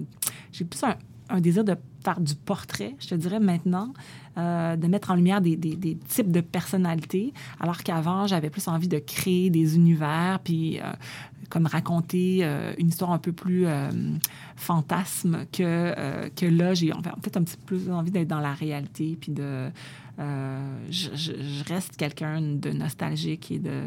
[0.52, 0.96] J'ai plus un,
[1.30, 3.92] un désir de faire du portrait, je te dirais maintenant,
[4.38, 8.68] euh, de mettre en lumière des, des, des types de personnalités, alors qu'avant, j'avais plus
[8.68, 10.80] envie de créer des univers, puis
[11.50, 13.90] comme raconter euh, une histoire un peu plus euh,
[14.56, 18.40] fantasme que, euh, que là, j'ai en fait un petit peu plus envie d'être dans
[18.40, 19.70] la réalité, puis de...
[20.20, 23.84] euh, je, je- je reste quelqu'un de nostalgique et de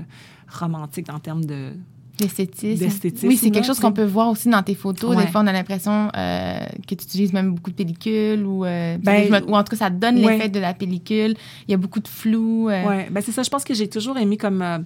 [0.49, 1.73] romantique en termes de...
[2.21, 2.79] L'esthétisme.
[2.85, 5.17] D'esthétisme, Oui, c'est quelque chose qu'on peut voir aussi dans tes photos.
[5.17, 8.97] Des fois, on a l'impression euh, que tu utilises même beaucoup de pellicules ou, euh,
[8.99, 10.37] Ben, me- ou en tout cas, ça donne ouais.
[10.37, 11.35] l'effet de la pellicule.
[11.67, 12.69] Il y a beaucoup de flou.
[12.69, 13.43] euh, Ouais, ben c'est ça.
[13.43, 14.85] Je pense que j'ai toujours aimé comme,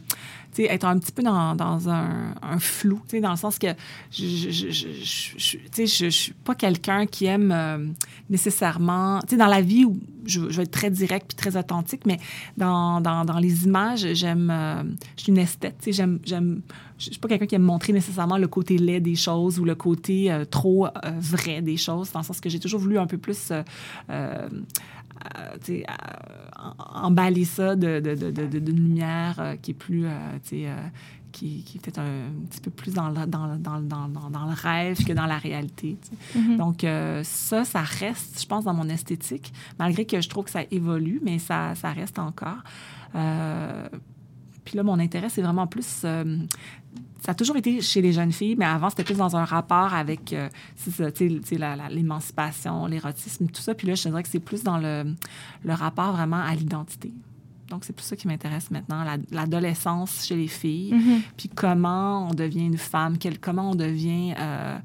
[0.58, 3.68] être un petit peu dans, dans un, un flou, dans le sens que
[4.10, 7.50] je, je, je, je, je- je- tu sais, je, je suis pas quelqu'un qui aime
[7.50, 7.78] euh,
[8.28, 12.18] nécessairement, dans la vie où je, je vais être très direct puis très authentique, mais
[12.56, 14.82] dans, dans, dans les images, j'aime, euh,
[15.16, 16.60] je suis une esthète, j'aime, j'aime,
[17.06, 19.74] je suis pas quelqu'un qui aime montrer nécessairement le côté laid des choses ou le
[19.74, 23.06] côté euh, trop euh, vrai des choses, dans le sens que j'ai toujours voulu un
[23.06, 23.52] peu plus
[24.10, 24.48] euh,
[26.94, 30.06] emballer ça de, de, de, de- de- d'une lumière qui est plus,
[31.32, 34.54] qui, qui est peut-être un, petit peu plus dans le, dans, dans, dans, dans, le
[34.54, 35.96] rêve que dans la réalité.
[36.02, 36.38] tu sais.
[36.38, 36.56] Mhm.
[36.58, 40.50] Donc, euh, ça, ça reste, je pense, dans mon esthétique, malgré que je trouve que
[40.50, 42.62] ça évolue, mais ça, ça reste encore.
[43.14, 43.88] Euh,
[44.64, 46.02] puis là, mon intérêt, c'est vraiment plus...
[46.04, 46.38] euh,
[47.24, 49.94] ça a toujours été chez les jeunes filles, mais avant, c'était plus dans un rapport
[49.94, 50.48] avec euh,
[51.90, 53.74] l'émancipation, l'érotisme, tout ça.
[53.74, 55.14] Puis là, je dirais que c'est plus dans le,
[55.64, 57.12] le rapport vraiment à l'identité.
[57.68, 61.20] Donc, c'est plus ça qui m'intéresse maintenant, la- l'adolescence chez les filles, Mhm.
[61.36, 64.78] puis comment on devient une femme, quel, comment on devient euh,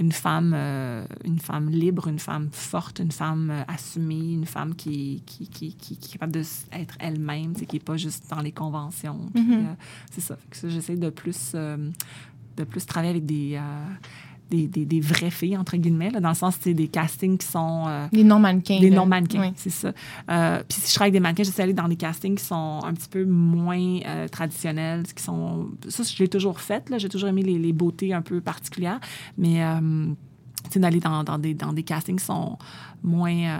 [0.00, 4.74] une femme, euh, une femme libre, une femme forte, une femme euh, assumée, une femme
[4.74, 8.50] qui, qui, qui, qui- qui est capable d'être elle-même, qui n'est pas juste dans les
[8.52, 9.20] conventions.
[9.34, 9.52] Mhm.
[9.52, 9.74] euh,
[10.10, 10.36] c'est ça.
[10.52, 13.60] Ça, j'essaie de plus, de plus travailler avec des,
[14.50, 17.46] des, des, des vraies filles, entre guillemets, là, dans le sens, c'est des castings qui
[17.46, 17.84] sont...
[17.88, 18.80] euh, Des non-mannequins.
[18.80, 19.52] des non-mannequins, Oui.
[19.56, 19.92] c'est ça.
[20.30, 22.80] Euh, puis si je travaille avec des mannequins, j'essaie d'aller dans des castings qui sont
[22.84, 25.68] un petit peu moins euh, traditionnels, qui sont...
[25.88, 26.98] Ça, je l'ai toujours fait, là.
[26.98, 29.00] J'ai toujours aimé les, les beautés un peu particulières,
[29.38, 29.62] mais...
[29.64, 30.06] euh,
[30.64, 32.58] tu sais, d'aller dans, dans, des, dans des castings qui sont
[33.02, 33.58] moins, euh,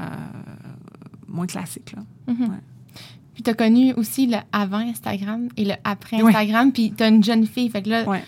[1.28, 2.02] moins classiques, là.
[2.32, 2.40] Mhm.
[2.42, 2.56] Ouais.
[3.32, 6.20] Puis tu as connu aussi le avant Instagram et le après.
[6.20, 6.72] Instagram.
[6.72, 7.70] Puis tu as une jeune fille.
[7.70, 8.22] Fait que là, Ouais.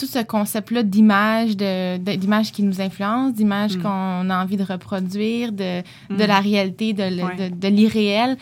[0.00, 3.82] Tout ce concept-là d'image, d'image qui nous influence, d'image Mm.
[3.82, 6.26] qu'on a envie de reproduire, de, de Mm.
[6.26, 7.50] la réalité, de, le- Ouais.
[7.50, 8.36] de, de l'irréel,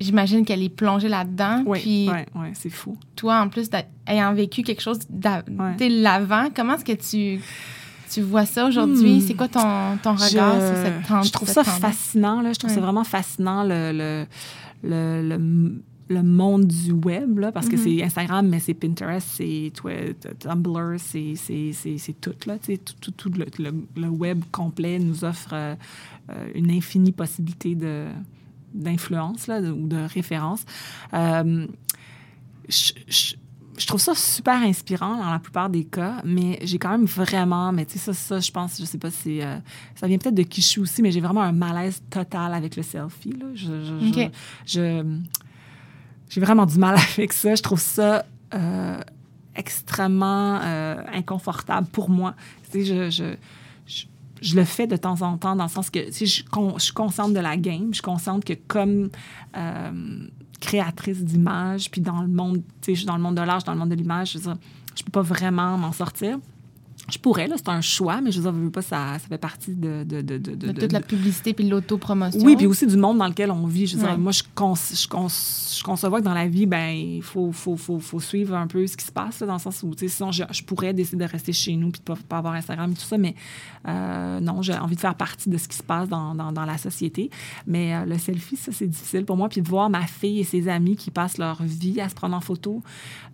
[0.00, 1.62] j'imagine qu'elle est plongée là-dedans.
[1.66, 2.96] Oui, Puis ouais, ouais, c'est fou.
[3.16, 3.68] toi, en plus,
[4.06, 7.40] ayant vécu quelque chose dès l'avant, comment est-ce que tu,
[8.12, 9.16] tu vois ça aujourd'hui?
[9.18, 9.20] Hmm.
[9.20, 11.26] C'est quoi ton, ton regard je, sur cette tendance?
[11.26, 12.40] je trouve ça fascinant.
[12.40, 12.52] Là.
[12.52, 14.26] Je trouve ça vraiment fascinant, le, le,
[14.82, 17.82] le, le- le monde du web, là, parce que Mhm.
[17.82, 19.72] c'est Instagram, mais c'est Pinterest, c'est
[20.40, 21.34] Tumblr, c'est,
[22.20, 22.34] tout.
[22.46, 25.74] Là, tout, tout, tout le, le- le web complet nous offre euh,
[26.30, 27.76] euh, une infinie possibilité
[28.74, 30.64] d'influence ou de référence.
[31.14, 31.66] Euh,
[32.68, 33.34] je, je-
[33.78, 37.72] je trouve ça super inspirant dans la plupart des cas, mais j'ai quand même vraiment,
[37.72, 39.56] mais tu sais, ça, ça, je pense, je sais pas si euh,
[39.94, 42.76] ça vient peut-être de qui je suis aussi, mais j'ai vraiment un malaise total avec
[42.76, 43.30] le selfie.
[43.32, 43.46] Là.
[43.54, 44.30] Je, je- je- OK.
[44.66, 45.16] je-
[46.30, 47.54] j'ai vraiment du mal avec ça.
[47.54, 48.98] Je trouve ça euh,
[49.54, 52.34] extrêmement euh, inconfortable pour moi.
[52.70, 53.34] Tu sais, je,
[53.86, 54.06] je,
[54.40, 56.44] je, le fais de temps en temps dans le sens que tu je,
[56.78, 57.88] suis consciente de la game.
[57.90, 59.10] Je suis consciente que comme
[59.56, 60.26] euh,
[60.60, 63.78] créatrice d'images, puis dans le monde, tu sais, dans le monde de l'art, dans le
[63.78, 64.56] monde de l'image, je veux dire,
[64.96, 66.38] je peux pas vraiment m'en sortir.
[67.10, 69.74] Je pourrais, là, c'est un choix, mais je veux dire, pas, ça, ça fait partie
[69.74, 70.04] de...
[70.04, 72.40] de, de, de, toute la publicité puis l'autopromotion.
[72.42, 73.86] oui, puis aussi du monde dans lequel on vit.
[73.86, 76.90] Je veux dire, moi, je, con- je, con- je conçois que dans la vie, ben,
[76.90, 79.58] il faut, faut, faut, faut suivre un peu ce qui se passe, là, dans le
[79.58, 82.04] sens où, tu sais, sinon, je, je pourrais décider de rester chez nous puis de
[82.04, 83.34] pas, pas avoir Instagram et tout ça, mais
[83.88, 86.64] euh, non, j'ai envie de faire partie de ce qui se passe dans, dans, dans
[86.64, 87.30] la société.
[87.66, 89.48] Mais euh, le selfie, ça, c'est difficile pour moi.
[89.48, 92.36] Puis de voir ma fille et ses amis qui passent leur vie à se prendre
[92.36, 92.82] en photo,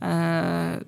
[0.03, 0.79] euh,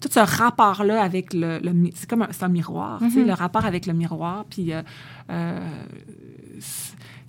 [0.00, 1.60] tout ce rapport-là avec le...
[1.94, 3.26] c'est comme un, un miroir, Mhm.
[3.26, 4.72] le rapport avec le miroir, puis...
[4.72, 4.82] euh,
[5.30, 5.58] euh,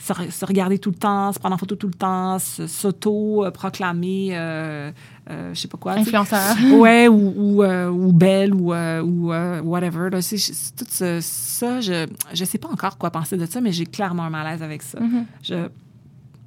[0.01, 4.29] se, re- se regarder tout le temps, se prendre en photo tout le temps, s'auto-proclamer,
[4.31, 4.91] euh,
[5.29, 5.93] euh, je sais pas quoi.
[5.93, 6.55] Influenceur.
[6.79, 9.31] Ouais, ou, ou, ou belle, ou, ou
[9.63, 10.09] whatever.
[10.09, 10.19] Là.
[10.21, 14.23] Tout ce- ça, je je sais pas encore quoi penser de ça, mais j'ai clairement
[14.23, 14.99] un malaise avec ça.
[14.99, 15.25] Mhm.
[15.43, 15.69] Je-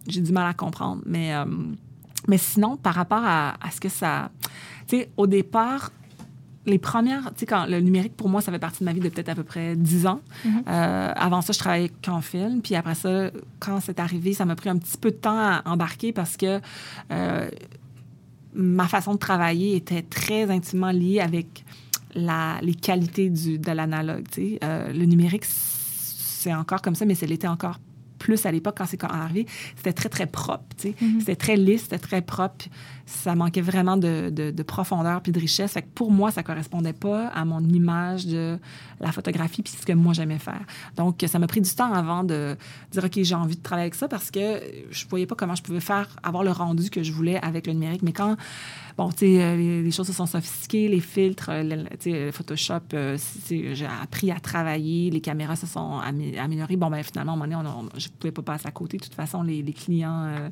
[0.09, 1.03] J'ai du mal à comprendre.
[1.07, 1.33] Mais,
[2.27, 4.31] mais sinon, par rapport à, à ce que ça...
[4.88, 5.90] Tu sais, au départ,
[6.66, 7.25] les premières...
[7.35, 9.31] Tu sais, quand le numérique, pour moi, ça fait partie de ma vie de peut-être
[9.31, 10.20] à peu près 10 ans.
[10.44, 10.62] Mhm.
[10.68, 12.62] Euh, avant ça, je travaillais qu'en film.
[12.62, 15.62] Puis après ça, quand c'est arrivé, ça m'a pris un petit peu de temps à
[15.66, 16.61] embarquer parce que
[17.11, 17.51] euh,
[18.55, 21.64] ma façon de travailler était très intimement liée avec
[22.14, 24.25] la, les qualités du, de l'analogue.
[24.31, 24.59] tu sais.
[24.62, 27.79] Euh, le numérique, c'est encore comme ça, mais c'était encore
[28.22, 30.64] plus à l'époque quand c'est arrivé, c'était très, très propre.
[30.85, 31.18] Mhm.
[31.18, 32.66] C'était très lisse, c'était très propre.
[33.04, 35.72] Ça manquait vraiment de, de, profondeur puis de richesse.
[35.72, 38.58] Fait que pour moi, ça correspondait pas à mon image de
[39.00, 40.62] la photographie puis ce que moi j'aimais faire.
[40.96, 42.56] Donc, ça m'a pris du temps avant de
[42.92, 45.62] dire, OK, j'ai envie de travailler avec ça parce que je voyais pas comment je
[45.62, 48.02] pouvais faire, avoir le rendu que je voulais avec le numérique.
[48.02, 48.37] Mais quand
[48.96, 52.81] bon, tu sais, euh, les, choses se sont sophistiquées, les filtres, euh, tu sais, Photoshop,
[52.94, 53.16] euh,
[53.48, 56.76] j'ai appris à travailler, les caméras se sont améliorées.
[56.76, 58.98] Bon, ben finalement, à un moment donné, je ne pouvais pas passer à côté.
[58.98, 60.50] De toute façon, les, clients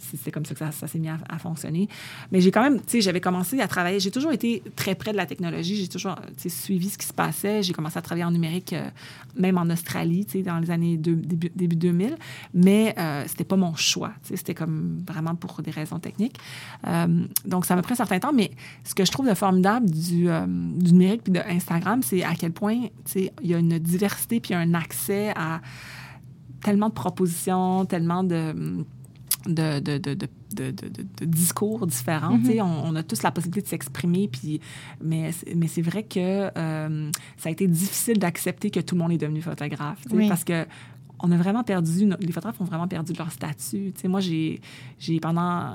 [0.00, 1.88] c'est comme ça que ça, s'est mis à, fonctionner.
[2.32, 4.00] Mais j'ai quand même, tu sais, j'avais commencé à travailler.
[4.00, 5.76] J'ai toujours été très près de la technologie.
[5.76, 7.62] J'ai toujours suivi ce qui se passait.
[7.62, 8.88] J'ai commencé à travailler en numérique, euh,
[9.36, 12.16] même en Australie, tu sais, dans les années début, début, 2000.
[12.54, 14.12] Mais euh, c'était pas mon choix.
[14.22, 16.38] Tu sais, c'était comme vraiment pour des raisons techniques.
[16.86, 17.06] Euh,
[17.44, 18.32] donc, ça m'a pris un certain temps.
[18.32, 18.50] Mais
[18.84, 22.34] ce que je trouve de formidable du, euh, du numérique puis de Instagram, c'est à
[22.34, 25.60] quel point, tu sais, il y a une diversité puis un accès à
[26.62, 28.84] tellement de propositions, tellement de
[29.46, 30.14] de, de, de,
[30.52, 32.36] de, discours différents.
[32.38, 32.62] Mm-hmm.
[32.62, 34.60] on, on, a tous la possibilité de s'exprimer, puis,
[35.02, 39.12] mais, mais c'est vrai que euh, ça a été difficile d'accepter que tout le monde
[39.12, 40.04] est devenu photographe.
[40.28, 40.66] Parce que
[41.22, 43.92] on a vraiment perdu, les photographes ont vraiment perdu leur statut.
[44.04, 44.60] moi, j'ai,
[44.98, 45.74] j'ai pendant euh,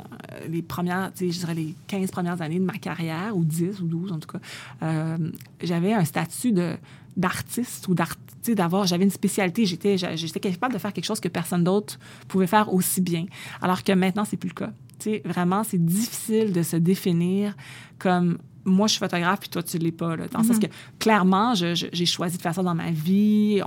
[0.50, 4.12] les premières, je dirais les 15 premières années de ma carrière, ou 10 ou 12
[4.12, 4.40] en tout cas,
[4.84, 5.18] euh,
[5.62, 6.76] j'avais un statut de,
[7.18, 11.64] d'artiste ou d'avoir, j'avais une spécialité, j'étais, j'étais capable de faire quelque chose que personne
[11.64, 13.26] d'autre pouvait faire aussi bien.
[13.62, 14.72] Alors que maintenant, c'est plus le cas.
[15.00, 17.56] sais, vraiment, c'est difficile de se définir
[17.98, 20.16] comme moi, je suis photographe, puis toi, tu ne l'es pas.
[20.16, 20.70] Là, dans le sens mm-hmm.
[20.70, 23.62] que, clairement, j'ai choisi de faire ça dans ma vie,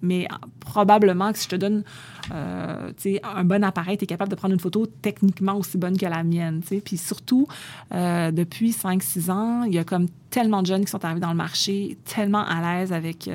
[0.00, 0.26] mais
[0.60, 1.84] probablement que si je te donne
[2.32, 6.06] euh, un bon appareil, tu es capable de prendre une photo techniquement aussi bonne que
[6.06, 6.62] la mienne.
[6.84, 7.46] Puis surtout,
[7.92, 11.30] euh, depuis 5-6 ans, il y a comme tellement de jeunes qui sont arrivés dans
[11.30, 13.28] le marché, tellement à l'aise avec...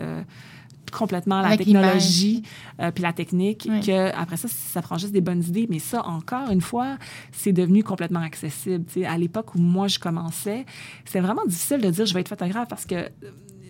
[0.94, 2.44] Euh, complètement la technologie
[2.80, 5.68] euh, puis la technique que après ça ça prend juste des bonnes idées.
[5.70, 6.98] Mais ça encore une fois
[7.32, 10.66] c'est devenu complètement accessible à l'époque où moi je commençais
[11.06, 13.10] c'est vraiment difficile de dire je vais être photographe parce que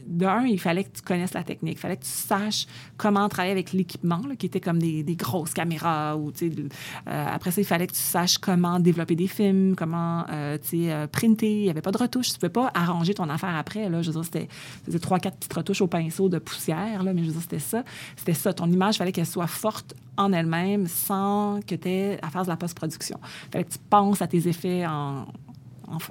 [0.06, 1.76] d'un, il fallait que tu connaisses la technique.
[1.78, 2.66] Il fallait que tu saches
[2.98, 6.18] comment travailler avec l'équipement, qui était comme des, grosses caméras.
[6.18, 10.58] Ou, euh, après ça, il fallait que tu saches comment développer des films, comment euh,
[10.74, 11.60] euh, printer.
[11.60, 12.30] Il n'y avait pas de retouches.
[12.30, 13.90] Tu ne pouvais pas arranger ton affaire après.
[13.90, 14.02] Là.
[14.02, 17.04] Je veux dire, c'était trois, quatre petites retouches au pinceau de poussière.
[17.04, 17.84] Là, mais je veux dire, c'était ça.
[18.16, 18.54] C'était ça.
[18.54, 22.44] Ton image, il fallait qu'elle soit forte en elle-même sans que tu aies à faire
[22.44, 23.20] de la post-production.
[23.48, 25.26] Il fallait que tu penses à tes effets en,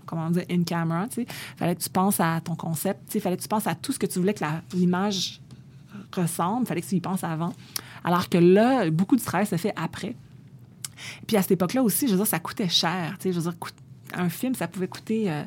[0.07, 1.07] comment dire, in camera.
[1.17, 3.15] Il fallait que tu penses à ton concept.
[3.15, 5.41] Il fallait que tu penses à tout ce que tu voulais que l'image
[6.15, 6.67] ressemble.
[6.67, 7.53] Fallait que tu y penses avant.
[8.05, 10.15] Alors que là, beaucoup de travail se fait après.
[11.27, 13.17] Puis à cette époque-là aussi, je veux dire, ça coûtait cher.
[13.23, 13.55] Je veux dire,
[14.15, 15.31] un film, ça pouvait coûter.
[15.31, 15.45] Euh,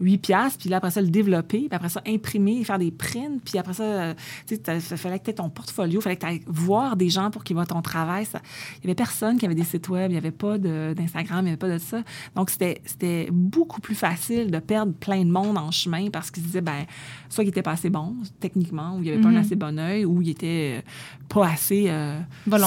[0.00, 3.40] 8 piastres, puis là, après ça, le développer, puis après ça, imprimer, faire des prints,
[3.44, 4.14] puis après ça, euh,
[4.46, 6.96] tu sais, il fallait que tu aies ton portfolio, il fallait que tu ailles voir
[6.96, 8.26] des gens pour qu'ils voient ton travail.
[8.32, 8.38] Il
[8.84, 11.48] n'y avait personne qui avait des sites web, il n'y avait pas d'Instagram, il n'y
[11.50, 12.02] avait pas de ça.
[12.34, 16.48] Donc, c'était beaucoup plus facile de perdre plein de monde en chemin parce qu'ils se
[16.48, 16.84] disaient, ben
[17.28, 19.38] soit qu'il n'était pas assez bon, techniquement, ou il n'y avait pas un mhm.
[19.38, 20.80] assez bon œil, ou il était euh,
[21.28, 22.18] pas assez euh,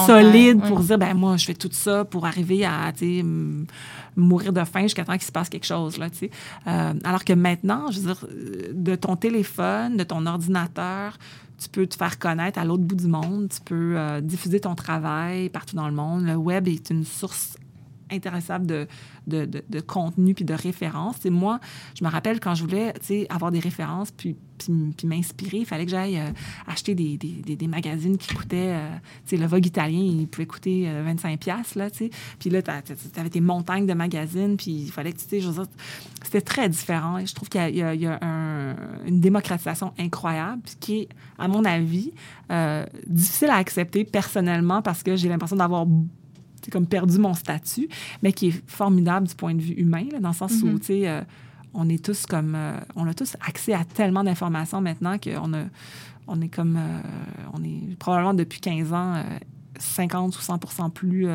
[0.06, 3.24] solide pour dire, ben moi, je fais tout ça pour arriver à, tu sais,
[4.16, 6.30] mourir de faim jusqu'à temps qu'il se passe quelque chose, là, tu sais.
[6.66, 8.26] alors que maintenant, je veux dire,
[8.72, 11.18] de ton téléphone, de ton ordinateur,
[11.62, 14.74] tu peux te faire connaître à l'autre bout du monde, tu peux euh, diffuser ton
[14.74, 16.24] travail partout dans le monde.
[16.24, 17.56] Le web est une source
[18.12, 18.86] intéressable de,
[19.26, 21.24] de, de, contenu puis de références.
[21.24, 21.60] Et moi,
[21.98, 22.92] je me rappelle quand je voulais
[23.30, 24.36] avoir des références puis,
[24.96, 26.30] puis, m'inspirer, il fallait que j'aille euh,
[26.66, 31.32] acheter des, des, des, magazines qui coûtaient, euh, le Vogue italien, il pouvait coûter 25
[31.32, 31.88] euh, pièces là.
[32.38, 32.70] Puis là, tu
[33.16, 35.40] avais tes montagnes de magazines, puis il fallait que, tu
[36.22, 37.24] c'était très différent.
[37.24, 38.16] Je trouve qu'il y a,
[39.06, 42.12] une démocratisation incroyable, qui est, à mon avis,
[43.06, 45.86] difficile à accepter personnellement parce que j'ai l'impression d'avoir
[46.70, 47.88] comme perdu mon statut,
[48.22, 50.78] mais qui est formidable du point de vue humain, dans le sens où, mm-hmm.
[50.80, 51.20] tu sais, euh,
[51.74, 55.64] on est tous comme, euh, on a tous accès à tellement d'informations maintenant qu'on a,
[56.26, 57.00] on est comme, euh,
[57.52, 59.22] on est probablement depuis 15 ans
[59.78, 61.26] 50 ou 100% plus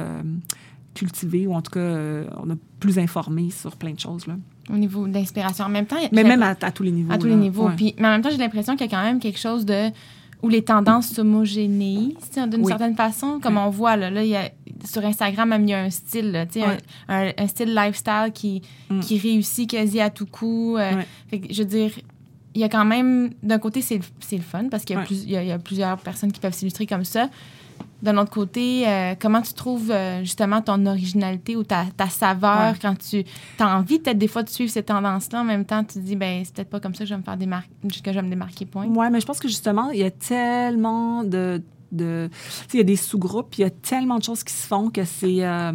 [0.94, 4.36] cultivé, ou en tout cas, on a plus informé sur plein de choses, là.
[4.70, 5.66] Au niveau de l'inspiration.
[5.66, 5.96] En même temps...
[6.12, 7.14] Mais même à, tous les niveaux.
[7.14, 7.70] À tous les niveaux.
[7.76, 9.90] Puis, mais en même temps, j'ai l'impression qu'il y a quand même quelque chose de
[10.42, 12.16] où les tendances s'homogénéisent
[12.48, 13.40] d'une certaine façon.
[13.42, 14.50] Comme on voit, là, là y a,
[14.86, 16.46] sur Instagram, il y a un style, là,
[17.08, 19.00] un, un, style lifestyle qui, mm.
[19.00, 20.78] qui réussit quasi à tout coup.
[20.78, 21.92] Euh, je veux dire,
[22.54, 24.00] il y a quand même, d'un côté, c'est
[24.32, 27.30] le fun parce qu'il y, y, a plusieurs personnes qui peuvent s'illustrer comme ça.
[28.02, 32.76] D'un autre côté, euh, comment tu trouves euh, justement ton originalité ou ta, ta saveur
[32.80, 33.24] quand tu
[33.60, 36.16] as envie peut-être des fois de suivre ces tendances-là, en même temps tu te dis,
[36.16, 37.70] ben c'est peut-être pas comme ça que je vais me faire démarquer,
[38.04, 38.86] que je vais me démarquer, point.
[38.88, 42.30] Oui, mais je pense que justement, il y a tellement de de...
[42.74, 45.04] Il y a des sous-groupes, il y a tellement de choses qui se font que
[45.06, 45.74] c'est euh,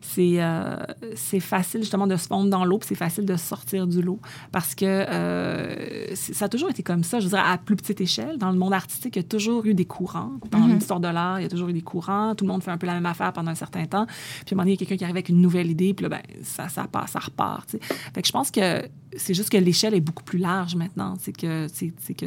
[0.00, 0.76] c'est euh,
[1.14, 4.20] c'est facile justement de se fondre dans l'eau, puis c'est facile de sortir du lot
[4.52, 8.38] parce que euh, ça a toujours été comme ça, je dirais à plus petite échelle.
[8.38, 10.32] Dans le monde artistique, il y a toujours eu des courants.
[10.50, 10.74] Dans Mhm.
[10.74, 12.34] l'histoire de l'art, il y a toujours eu des courants.
[12.34, 14.06] Tout le monde fait un peu la même affaire pendant un certain temps.
[14.06, 14.14] Puis
[14.50, 16.04] à un moment donné, il y a quelqu'un qui arrive avec une nouvelle idée, puis
[16.04, 17.68] là, ben, ça, ça, passe, ça repart.
[17.68, 17.94] tu sais.
[18.14, 18.82] Fait que je pense que
[19.16, 21.14] c'est juste que l'échelle est beaucoup plus large maintenant.
[21.20, 22.26] C'est que, c'est que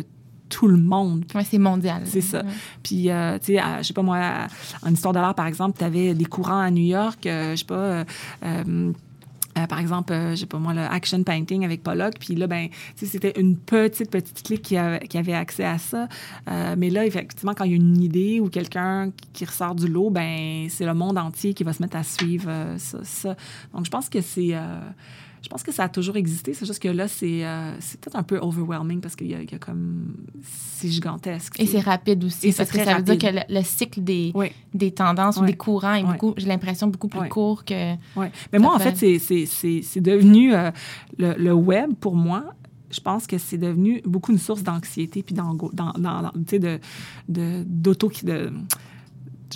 [0.49, 2.03] tout le monde Ouais, c'est mondial.
[2.05, 2.41] c'est ça.
[2.43, 2.49] Ouais.
[2.83, 4.47] Puis, euh, tu sais, je sais pas moi,
[4.83, 7.55] en histoire de l'art, par exemple, tu avais des courants à New York, euh, je
[7.57, 7.73] sais pas.
[7.75, 8.03] euh,
[8.43, 8.91] euh,
[9.67, 12.13] par exemple, je sais pas moi, le action painting avec Pollock.
[12.19, 15.63] Puis là, ben, tu sais, c'était une petite, petite clique qui avait, qui avait accès
[15.63, 16.07] à ça.
[16.77, 20.11] Mais là, effectivement, quand il y a une idée ou quelqu'un qui- ressort du lot,
[20.11, 23.35] ben, c'est le monde entier qui va se mettre à suivre ça, ça.
[23.73, 24.53] Donc, je pense que c'est.
[25.47, 26.53] Je pense que ça a toujours existé.
[26.53, 27.71] C'est juste que là, c'est euh,
[28.01, 30.13] peut-être un peu overwhelming parce qu'il y, a- il y a comme.
[30.43, 31.57] C'est gigantesque.
[31.57, 33.45] Et c'est rapide aussi, Et parce que ça veut dire rapide.
[33.47, 34.47] que le, le cycle des, Oui.
[34.73, 37.93] des tendances ou des courants est beaucoup, j'ai l'impression, beaucoup plus court que...
[38.17, 38.29] Ouais.
[38.51, 39.19] Mais moi, en fait- c'est-
[40.01, 40.69] devenu euh,
[41.17, 42.43] le, le web pour moi.
[42.91, 45.33] Je pense que c'est devenu beaucoup une source d'anxiété puis
[47.29, 48.51] de d'auto de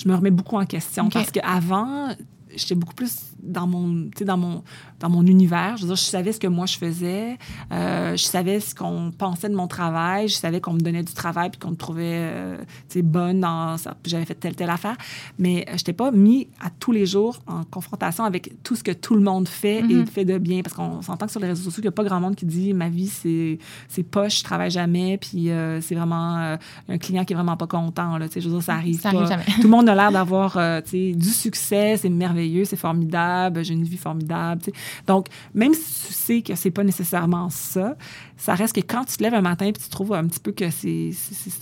[0.01, 1.13] je me remets beaucoup en question Ok.
[1.13, 2.09] parce qu'avant
[2.55, 4.63] j'étais beaucoup plus dans mon dans mon
[4.99, 5.77] dans mon univers.
[5.77, 7.37] Je veux dire je savais ce que moi je faisais.
[7.71, 10.27] Euh, je savais ce qu'on pensait de mon travail.
[10.27, 12.57] Je savais qu'on me donnait du travail puis qu'on me trouvait euh,
[12.97, 13.95] bonne dans ça.
[14.01, 14.95] Puis j'avais fait telle telle affaire.
[15.39, 18.83] Mais euh, je n'étais pas mis à tous les jours en confrontation avec tout ce
[18.83, 20.07] que tout le monde fait et Mhm.
[20.07, 20.61] fait de bien.
[20.61, 22.45] Parce qu'on s'entend que sur les réseaux sociaux il n'y a pas grand monde qui
[22.45, 23.57] dit ma vie c'est
[24.03, 26.55] poche je travaille jamais puis euh, c'est vraiment
[26.89, 28.27] un client qui est vraiment pas content là.
[28.33, 29.17] Je veux dire ça arrive Ça pas.
[29.17, 29.43] arrive jamais.
[29.55, 30.57] tout le monde a l'air d'avoir
[30.91, 33.30] du succès, c'est merveilleux, c'est formidable,
[33.61, 34.61] j'ai une vie formidable.
[35.07, 37.95] Donc, même si tu sais que c'est pas nécessairement ça,
[38.37, 40.51] ça reste que quand tu te lèves un matin et tu trouves un petit peu
[40.51, 41.11] que c'est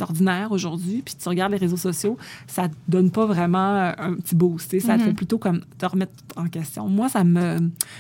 [0.02, 2.18] ordinaire aujourd'hui, puis tu regardes les réseaux sociaux,
[2.48, 4.70] ça te donne pas vraiment un petit boost.
[4.72, 4.86] tu sais.
[4.88, 5.08] Ça te Mhm.
[5.08, 6.88] fait plutôt comme te remettre en question.
[6.88, 7.60] Moi, ça me.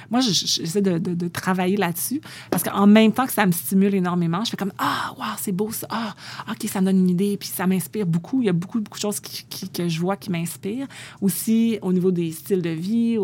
[0.09, 3.45] Moi, je- je- j'essaie de, de- de travailler là-dessus parce qu'en même temps que ça
[3.45, 5.87] me stimule énormément, je fais comme Ah, wow, c'est beau ça.
[5.89, 6.15] Ah,
[6.51, 7.37] OK, ça me donne une idée.
[7.37, 8.41] Puis ça m'inspire beaucoup.
[8.41, 10.87] Il y a beaucoup, beaucoup de choses qui- qui- que je vois qui m'inspirent.
[11.21, 13.17] Aussi, au niveau des styles de vie,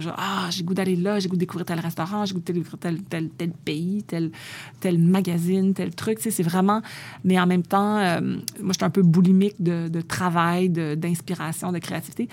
[0.00, 2.52] genre, ah, j'ai goût d'aller là, j'ai goût de découvrir tel restaurant, j'ai goût de
[2.52, 4.30] découvrir tel, tel, tel pays, tel,
[4.80, 6.18] tel magazine, tel truc.
[6.20, 6.82] C'est vraiment.
[7.24, 10.94] Mais en même temps, euh, moi, je suis un peu boulimique de, de travail, de-
[10.94, 12.28] d'inspiration, de, créativité.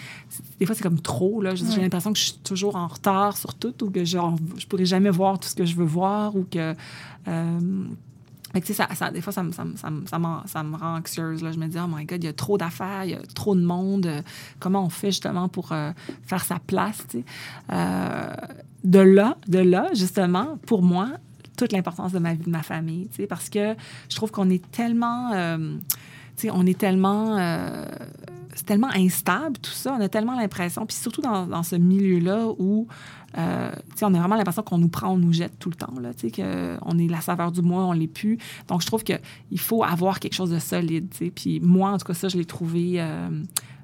[0.59, 1.41] Des fois, c'est comme trop.
[1.43, 1.81] J'ai j'ai Ouais.
[1.81, 5.09] l'impression que je suis toujours en retard sur tout ou que genre, je pourrais jamais
[5.09, 6.75] voir tout ce que je veux voir ou que.
[7.27, 7.59] euh,
[8.51, 9.89] fait que, tu sais, ça, ça- des fois, ça me, ça, ça,
[10.45, 11.43] ça me rend anxieuse.
[11.43, 11.51] Là.
[11.51, 13.55] Je me dis, oh my God, il y a trop d'affaires, il y a trop
[13.55, 14.05] de monde.
[14.07, 14.21] Euh,
[14.59, 15.91] comment on fait justement pour euh,
[16.23, 17.05] faire sa place?
[17.71, 18.33] Euh,
[18.83, 21.09] de là, de là, justement, pour moi,
[21.57, 23.07] toute l'importance de ma vie, de ma famille.
[23.09, 23.75] tu sais, Parce que
[24.09, 25.31] je trouve qu'on est tellement.
[26.37, 27.37] tu sais, on est tellement.
[28.55, 29.95] c'est tellement instable, tout ça.
[29.97, 32.87] On a tellement l'impression, puis surtout dans, dans ce milieu-là où
[33.37, 33.71] euh,
[34.01, 35.93] on a vraiment l'impression qu'on nous prend, on nous jette tout le temps.
[36.01, 38.37] Là, que on est la saveur du mois, on l'est plus.
[38.67, 39.19] Donc, je trouve qu'il
[39.59, 41.07] faut avoir quelque chose de solide.
[41.35, 43.29] Puis moi, en tout cas, ça, je l'ai trouvé euh,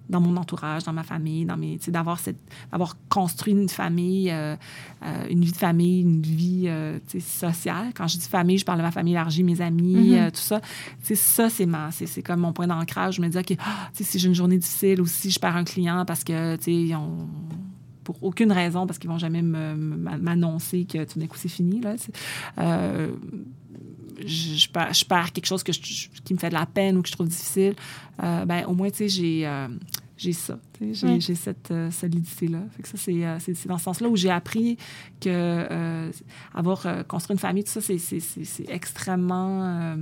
[0.09, 2.37] dans mon entourage, dans ma famille, dans mes, d'avoir, cette,
[2.71, 4.55] d'avoir construit une famille, euh,
[5.03, 6.69] euh, une vie de famille, une vie
[7.19, 7.87] sociale.
[7.95, 10.13] Quand je dis famille, je parle de ma famille élargie, mes amis, Mhm.
[10.13, 10.59] euh, tout ça.
[10.59, 10.67] Tu
[11.03, 13.15] sais, ça, c'est, ma, c'est, c'est comme mon point d'ancrage.
[13.15, 15.63] Je me dis, OK, ah, si j'ai une journée difficile ou si je perds un
[15.63, 16.95] client parce que, tu sais,
[18.05, 21.81] pour aucune raison, parce qu'ils vont jamais m'annoncer que tout d'un coup c'est fini.
[21.81, 21.95] Là,
[22.59, 23.11] euh,
[24.25, 26.97] je, je perds, je perds quelque chose que je- qui me fait de la peine
[26.97, 27.73] ou que je trouve difficile.
[28.23, 29.45] euh, ben, au moins, tu sais, j'ai.
[29.45, 29.67] euh,
[30.17, 31.19] j'ai ça, j'ai, Ouais.
[31.19, 32.59] cette euh, solidité-là.
[32.77, 34.77] Fait que ça, c'est, euh, dans ce sens-là où j'ai appris
[35.19, 36.09] que euh,
[36.53, 37.97] avoir construit une famille, tout ça, c'est,
[38.69, 39.93] extrêmement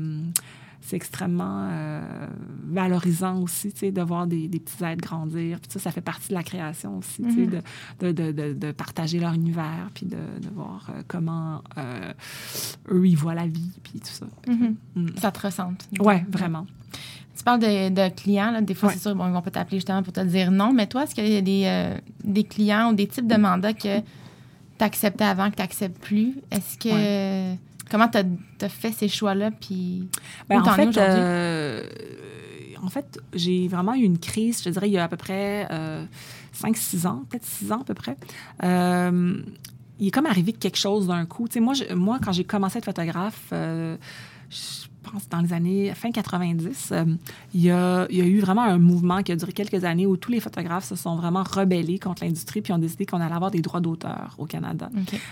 [0.85, 2.27] c'est extrêmement euh,
[2.67, 5.59] valorisant aussi, tu sais, de voir des, des petits êtres grandir.
[5.59, 7.61] Puis ça, ça fait partie de la création aussi, tu sais,
[8.01, 8.11] Mhm.
[8.13, 12.11] de, de, de, partager leur univers, puis de, de voir euh, comment euh,
[12.91, 14.25] eux, ils voient la vie, puis tout ça.
[14.47, 14.75] Mhm.
[14.95, 15.07] Mm.
[15.17, 15.87] Ça te ressente.
[15.99, 16.65] Ouais, vraiment.
[17.35, 18.61] Tu parles de, de clients, là.
[18.61, 18.95] des fois, Ouais.
[18.95, 21.15] c'est sûr, bon, ils vont pas t'appeler justement pour te dire non, mais toi, est-ce
[21.15, 24.03] qu'il y a des, euh, des clients ou des types de mandats que tu
[24.83, 26.35] acceptais avant, que tu n'acceptes plus?
[26.51, 27.55] Est-ce que.
[27.93, 29.51] Comment tu as, fait ces choix-là?
[29.51, 30.09] Puis.
[30.49, 31.21] Ben, en, es fait, aujourd'hui?
[31.23, 31.83] euh,
[32.81, 35.15] en fait, j'ai vraiment eu une crise, je te dirais, il y a à peu
[35.15, 35.67] près
[36.59, 38.17] 5-6 ans, peut-être 6 ans à peu près.
[38.63, 39.41] Euh,
[39.99, 41.47] il est comme arrivé quelque chose d'un coup.
[41.47, 43.95] Tu sais, moi, je- moi, quand j'ai commencé à être photographe, euh,
[44.49, 47.05] je- pense, dans les années fin 90, euh,
[47.53, 50.05] il, y a, il, y a, eu vraiment un mouvement qui a duré quelques années
[50.05, 53.35] où tous les photographes se sont vraiment rebellés contre l'industrie puis ont décidé qu'on allait
[53.35, 54.89] avoir des droits d'auteur au Canada.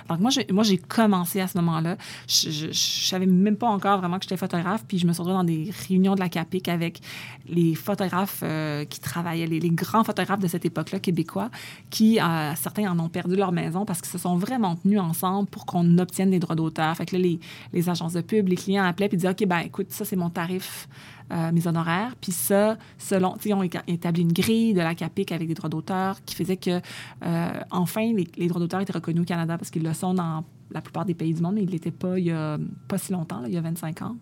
[0.09, 1.97] Donc, moi, j'ai, moi, j'ai commencé à ce moment-là.
[2.28, 5.38] Je ne savais même pas encore vraiment que j'étais photographe, puis je me suis retrouvée
[5.38, 7.01] dans des réunions de la CAPIC avec
[7.47, 11.49] les photographes euh, qui travaillaient, les, grands photographes de cette époque-là, québécois,
[11.89, 15.49] qui, euh, certains en ont perdu leur maison parce qu'ils se sont vraiment tenus ensemble
[15.49, 16.95] pour qu'on obtienne des droits d'auteur.
[16.95, 17.39] Fait que là, les,
[17.74, 20.30] les agences de pub, les clients appelaient puis disaient, OK, ben écoute, ça, c'est mon
[20.30, 20.88] tarif,
[21.32, 22.16] euh, mes honoraires.
[22.20, 25.70] Puis ça, selon, tu sais, on établi une grille de la CAPIC avec des droits
[25.70, 26.82] d'auteur qui faisait que,
[27.24, 30.82] euh, enfin, les, droits d'auteur étaient reconnus au Canada parce qu'ils le sont dans la
[30.82, 32.57] plupart des pays du monde, mais ils ne l'étaient pas il y a
[32.88, 34.16] pas si longtemps, il y a 25 ans.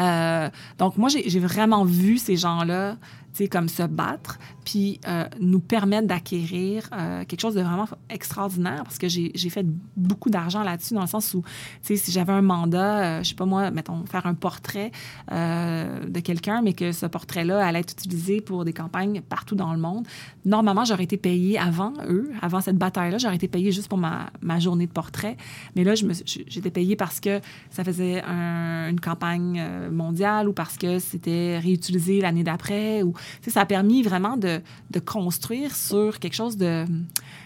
[0.00, 2.96] Euh, donc, moi, j'ai vraiment vu ces gens-là
[3.44, 8.98] comme se battre, puis euh, nous permettre d'acquérir euh, quelque chose de vraiment extraordinaire parce
[8.98, 9.66] que j'ai fait
[9.96, 11.44] beaucoup d'argent là-dessus dans le sens où,
[11.82, 14.90] si j'avais un mandat, euh, je sais pas moi, mettons, faire un portrait
[15.30, 19.78] de quelqu'un, mais que ce portrait-là allait être utilisé pour des campagnes partout dans le
[19.78, 20.06] monde,
[20.44, 24.30] normalement, j'aurais été payée avant eux, avant cette bataille-là, j'aurais été payée juste pour ma,
[24.40, 25.36] ma, journée de portrait.
[25.74, 31.58] Mais là, j'étais payée parce que ça faisait une campagne mondiale ou parce que c'était
[31.58, 33.02] réutilisé l'année d'après
[33.46, 34.60] ça a permis vraiment de,
[34.90, 36.92] de, construire sur quelque chose de, tu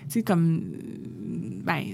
[0.08, 0.62] sais, comme,
[1.64, 1.84] ben,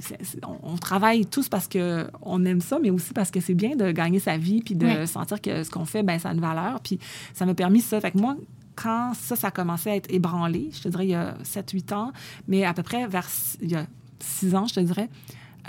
[0.63, 4.19] on, travaille tous parce qu'on aime ça, mais aussi parce que c'est bien de gagner
[4.19, 6.81] sa vie, puis de sentir que ce qu'on fait, ben, ça a une valeur.
[6.81, 6.99] Puis
[7.35, 8.01] ça m'a permis ça.
[8.01, 8.37] Fait que moi,
[8.77, 11.95] quand ça, ça a commencé à être ébranlé, je te dirais il y a 7-8
[11.95, 12.13] ans,
[12.47, 13.29] mais à peu près vers,
[13.61, 13.87] il y a
[14.21, 15.09] 6 ans, je te dirais,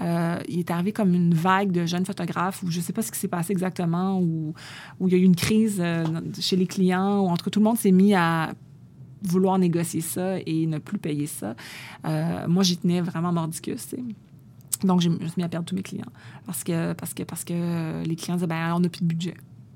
[0.01, 3.01] euh, il est arrivé comme une vague de jeunes photographes où je ne sais pas
[3.01, 4.53] ce qui s'est passé exactement, où,
[4.99, 6.03] où il y a eu une crise euh,
[6.39, 8.53] chez les clients, où entre tout le monde s'est mis à
[9.23, 11.55] vouloir négocier ça et ne plus payer ça.
[12.05, 13.95] Euh, moi, j'y tenais vraiment mordicus.
[14.83, 16.11] Donc, je me suis mis à perdre tous mes clients
[16.45, 19.33] parce que, parce que, parce que les clients disaient, ben, on n'a plus de budget.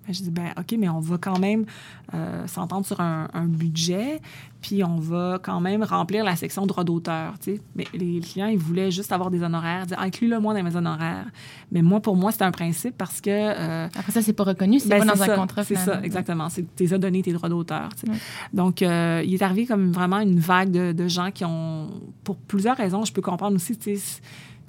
[0.08, 1.66] Ben, je dis, ben, OK, mais on va quand même
[2.14, 4.20] euh, s'entendre sur un, budget,
[4.62, 7.36] puis on va quand même remplir la section droit d'auteur.
[7.76, 10.76] Mais les clients, ils voulaient juste avoir des honoraires, dire, ah, inclus-le moi dans mes
[10.76, 11.28] honoraires.
[11.72, 13.30] Mais moi, pour moi, c'est un principe parce que.
[13.30, 15.64] Euh, Après ça, c'est pas reconnu, c'est ben, pas dans un contrat.
[15.64, 16.47] C'est ça, exactement.
[16.76, 17.89] Tu as donné tes droits d'auteur.
[18.54, 21.89] Donc, euh, il est arrivé comme vraiment une vague de, de, gens qui ont,
[22.24, 24.22] pour plusieurs raisons, je peux comprendre aussi, tu sais,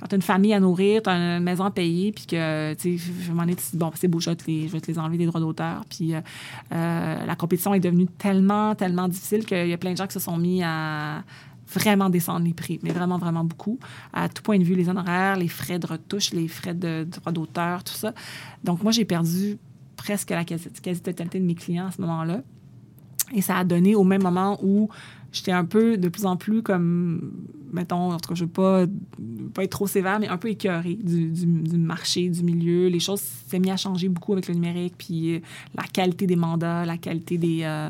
[0.02, 2.74] quand tu as une famille à nourrir, tu as une maison à payer, puis que,
[2.74, 4.80] tu sais, je m'en ai dit, bon, c'est beau, je vais, te les, je vais
[4.80, 5.84] te les enlever des droits d'auteur.
[5.88, 6.20] Puis euh,
[6.72, 10.14] euh, la compétition est devenue tellement, tellement difficile qu'il y a plein de gens qui
[10.14, 11.22] se sont mis à
[11.72, 13.78] vraiment descendre les prix, mais vraiment, vraiment beaucoup,
[14.12, 17.32] à tout point de vue, les honoraires, les frais de retouche, les frais de droits
[17.32, 18.12] d'auteur, tout ça.
[18.64, 19.56] Donc, moi, j'ai perdu
[19.96, 22.40] presque la quasi-totalité de mes clients à ce moment-là.
[23.32, 24.88] Et ça a donné au même moment où
[25.32, 27.32] j'étais un peu de plus en plus comme,
[27.72, 28.84] mettons, en tout cas, je ne veux pas,
[29.54, 32.88] pas être trop sévère, mais un peu écœurée du, du, marché, du milieu.
[32.88, 35.40] Les choses s'est mis à changer beaucoup avec le numérique, puis euh,
[35.74, 37.88] la qualité des mandats, la qualité des, euh,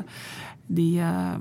[0.69, 1.35] des, euh,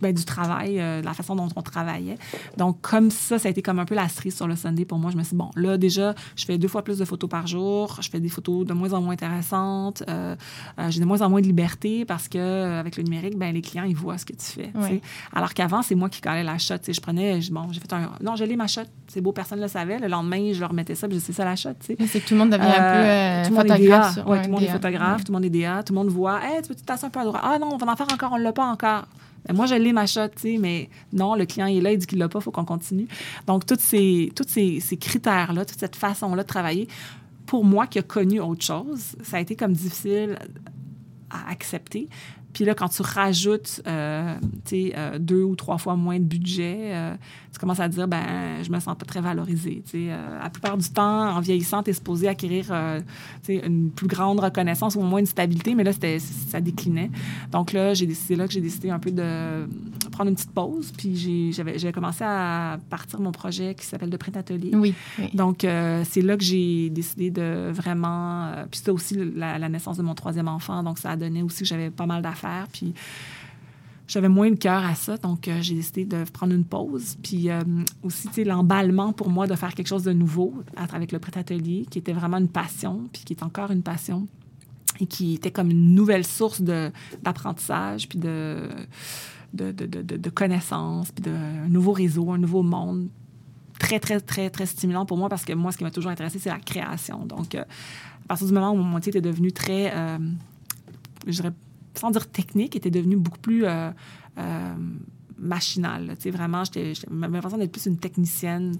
[0.00, 2.18] ben, du travail, euh, la façon dont on travaillait.
[2.56, 4.98] Donc, comme ça, ça a été comme un peu la cerise sur le Sunday pour
[4.98, 5.10] moi.
[5.10, 7.46] Je me suis dit, bon, là, déjà, je fais deux fois plus de photos par
[7.46, 7.98] jour.
[8.00, 10.02] Je fais des photos de moins en moins intéressantes.
[10.08, 10.34] Euh,
[10.78, 13.62] euh, j'ai de moins en moins de liberté parce que avec le numérique, ben, les
[13.62, 14.72] clients, ils voient ce que tu fais.
[15.32, 16.74] Alors qu'avant, c'est moi qui calais la shot.
[16.86, 18.10] Je prenais, bon, j'ai fait un.
[18.22, 18.82] Non, j'ai ma shot.
[19.08, 19.98] C'est beau, personne ne le savait.
[19.98, 21.70] Le lendemain, je leur mettais ça, puis c'est ça la shot.
[21.80, 24.16] C'est que tout le monde devient un peu tout photographe.
[24.26, 26.40] Ouais, tout le monde est photographe, tout le monde est DA, tout le monde voit.
[26.42, 27.42] Hey, tu peux tasser un peu à droite?
[27.44, 29.04] Ah non, on va en faire encore, on ne l'a pas encore.
[29.46, 32.18] Ben, moi, je l'ai, ma shot, mais non, le client est là, il dit qu'il
[32.18, 33.06] l'a pas, faut qu'on continue.
[33.46, 36.88] Donc, tous ces, toutes ces critères-là, toute cette façon-là de travailler,
[37.46, 40.38] pour moi qui a connu autre chose, ça a été comme difficile
[41.30, 42.08] à accepter.
[42.56, 44.34] Puis là, quand tu rajoutes euh,
[44.72, 47.14] euh, deux ou trois fois moins de budget, euh,
[47.52, 49.84] tu commences à dire, ben, je me sens pas très valorisée.
[49.92, 52.72] La plupart du temps, en vieillissant, tu es supposé acquérir
[53.46, 57.10] une plus grande reconnaissance ou au moins une stabilité, mais là, ça déclinait.
[57.52, 59.68] Donc là, c'est là que j'ai décidé un peu de
[60.16, 60.92] prendre une petite pause.
[60.96, 64.72] Puis j'avais commencé à partir mon projet qui s'appelle De Print Atelier.
[64.74, 64.94] Oui.
[65.34, 68.50] Donc, c'est là que j'ai décidé de vraiment.
[68.70, 70.82] puis c'était aussi la, la, naissance de mon troisième enfant.
[70.82, 72.94] Donc, ça a donné aussi que j'avais pas mal d'affaires puis
[74.08, 77.16] j'avais moins le cœur à ça, donc euh, j'ai décidé de prendre une pause.
[77.22, 77.62] Puis euh,
[78.02, 81.86] aussi, tu sais, l'emballement pour moi de faire quelque chose de nouveau avec le prêt-atelier,
[81.90, 84.28] qui était vraiment une passion, puis qui est encore une passion,
[85.00, 88.68] et qui était comme une nouvelle source d'apprentissage, puis de,
[89.56, 93.08] de, connaissances, puis d'un nouveau réseau, un nouveau monde.
[93.78, 96.38] Très, très, très, très stimulant pour moi parce que moi, ce qui m'a toujours intéressé,
[96.38, 97.26] c'est la création.
[97.26, 99.92] Donc, euh, à partir du moment où mon métier était devenu très,
[101.26, 101.52] je dirais,
[101.98, 103.90] sans dire technique, était devenue beaucoup plus euh,
[104.38, 104.74] euh,
[105.38, 106.16] machinale.
[106.26, 108.76] Vraiment, j'avais l'impression d'être plus une technicienne.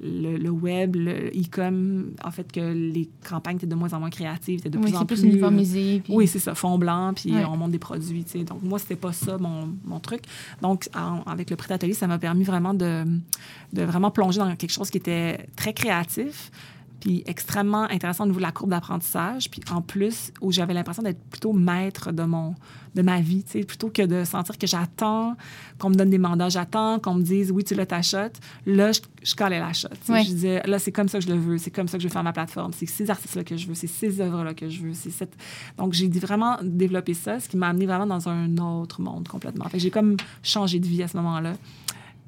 [0.00, 4.10] Le, le web, le e-com, en fait, que les campagnes étaient de moins en moins
[4.10, 5.20] créatives, étaient de Oui, plus en plus...
[5.20, 6.00] plus uniformisé.
[6.04, 7.44] puis- Oui, c'est ça, fond blanc, puis Ouais.
[7.44, 8.44] on monte des produits, tu sais.
[8.44, 10.22] Donc, moi, c'était pas ça, mon, mon truc.
[10.62, 13.04] Donc, en- avec le prêt atelier, ça m'a permis vraiment de,
[13.72, 16.50] de vraiment plonger dans quelque chose qui était très créatif,
[17.00, 21.02] puis extrêmement intéressant au niveau de la courbe d'apprentissage, puis en plus, où j'avais l'impression
[21.02, 22.54] d'être plutôt maître de mon
[22.94, 25.36] de ma vie, tu sais, plutôt que de sentir que j'attends
[25.78, 28.32] qu'on me donne des mandats, j'attends qu'on me dise oui, tu l'as ta shot.
[28.66, 29.88] Là, je, je calais la shot.
[30.08, 32.08] Je disais là, c'est comme ça que je le veux, c'est comme ça que je
[32.08, 34.82] veux faire ma plateforme, c'est ces artistes-là que je veux, c'est ces œuvres-là que je
[34.82, 35.36] veux, c'est cette.
[35.76, 39.68] Donc, j'ai vraiment développé ça, ce qui m'a amené vraiment dans un autre monde complètement.
[39.68, 41.52] Fait j'ai comme changé de vie à ce moment-là.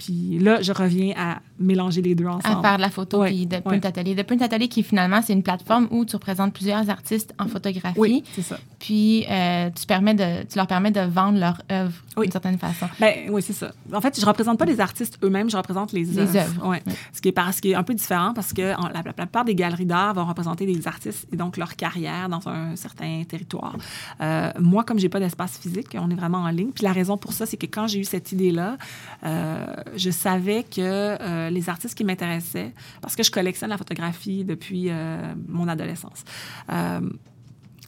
[0.02, 2.62] Puis là, je reviens à mélanger les deux à ensemble.
[2.62, 3.84] faire de la photo puis de ouais.
[3.86, 4.14] Atelier.
[4.14, 7.98] De Print Atelier qui finalement c'est une plateforme où tu représentes plusieurs artistes en photographie.
[8.00, 8.58] Oui, c'est ça.
[8.78, 12.24] Puis euh, tu permets de tu leur permets de vendre leur œuvre Oui.
[12.26, 12.86] d'une certaine façon.
[12.98, 13.72] Ben, oui, c'est ça.
[13.92, 16.66] En fait, je représente pas les artistes eux-mêmes, je représente les, Les œuvres.
[16.66, 16.82] Ouais.
[16.86, 16.92] Oui.
[17.12, 19.12] Ce, qui est, par- ce qui est un peu différent parce que en- la, la
[19.12, 23.22] plupart des galeries d'art vont représenter des artistes et donc leur carrière dans un certain
[23.28, 23.76] territoire.
[24.22, 26.70] Euh, moi, comme j'ai pas d'espace physique, on est vraiment en ligne.
[26.74, 28.78] Puis la raison pour ça, c'est que quand j'ai eu cette idée-là,
[29.26, 34.44] euh, je savais que euh, les artistes qui m'intéressaient, parce que je collectionne la photographie
[34.44, 36.24] depuis euh, mon adolescence.
[36.70, 37.00] Euh,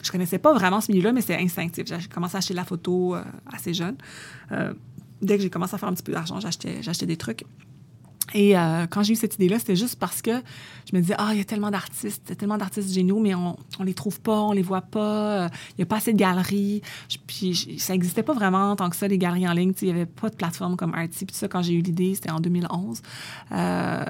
[0.01, 1.85] je connaissais pas vraiment ce milieu-là, mais c'est instinctif.
[1.87, 3.95] J'ai commencé à acheter de la photo euh, assez jeune.
[5.21, 7.45] Dès que j'ai commencé à faire un petit peu d'argent, j'achetais, j'achetais des trucs.
[8.33, 11.29] Et euh, quand j'ai eu cette idée-là, c'était juste parce que je me disais, ah,
[11.33, 14.51] il y a tellement d'artistes, tellement d'artistes géniaux, mais on ne les trouve pas, on
[14.51, 16.81] les voit pas, euh, il n'y a pas assez de galeries.
[17.27, 19.73] Puis ça n'existait pas vraiment tant que ça, les galeries en ligne.
[19.81, 21.25] Il n'y avait pas de plateforme comme Artsy.
[21.25, 23.01] Puis ça, quand j'ai eu l'idée, c'était en 2011.
[23.51, 24.03] Euh,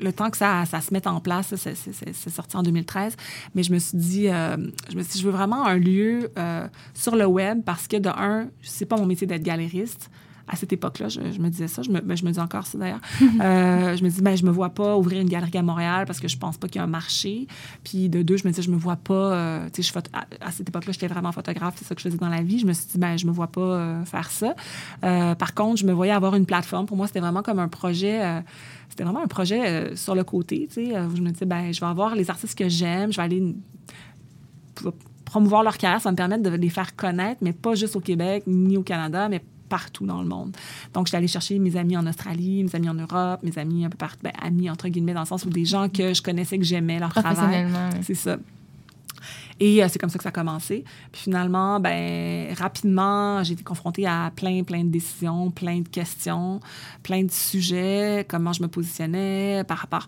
[0.00, 3.16] le temps que ça, ça se mette en place, ça, c'est sorti en 2013.
[3.54, 4.56] Mais je me suis dit, euh,
[4.90, 7.96] je me suis dit, je veux vraiment un lieu euh, sur le web parce que,
[7.96, 10.10] de un, c'est pas mon métier d'être galériste.
[10.48, 11.82] À cette époque-là, je, je me disais ça.
[11.82, 13.00] Je me, ben, je me dis encore ça, d'ailleurs.
[13.40, 16.20] Euh, je me dis, ben, je me vois pas ouvrir une galerie à Montréal parce
[16.20, 17.46] que je pense pas qu'il y a un marché.
[17.84, 19.14] Puis, de deux, je me disais, je me vois pas...
[19.14, 21.74] euh, tu sais, à, à cette époque-là, j'étais vraiment photographe.
[21.78, 22.58] C'est ça que je faisais dans la vie.
[22.58, 24.54] Je me suis dit, ben, je me vois pas euh, faire ça.
[25.00, 26.86] Par contre, je me voyais avoir une plateforme.
[26.86, 28.42] Pour moi, c'était vraiment comme un projet...
[28.88, 31.46] c'était vraiment un projet euh, sur le côté, tu sais, euh, où je me disais,
[31.46, 33.54] ben, je vais avoir les artistes que j'aime, je vais aller
[35.24, 38.00] promouvoir leur carrière, ça va me permettre de les faire connaître, mais pas juste au
[38.00, 40.56] Québec ni au Canada, mais partout dans le monde.
[40.94, 43.90] Donc, j'étais allée chercher mes amis en Australie, mes amis en Europe, mes amis un
[43.90, 46.58] peu partout, ben, amis entre guillemets, dans le sens où des gens que je connaissais,
[46.58, 47.66] que j'aimais leur travail.
[48.02, 48.36] C'est ça.
[49.58, 50.84] Et euh, c'est comme ça que ça a commencé.
[51.12, 56.60] Puis finalement, ben, rapidement, j'ai été confrontée à plein, plein de décisions, plein de questions,
[57.02, 60.06] plein de sujets, comment je me positionnais par rapport.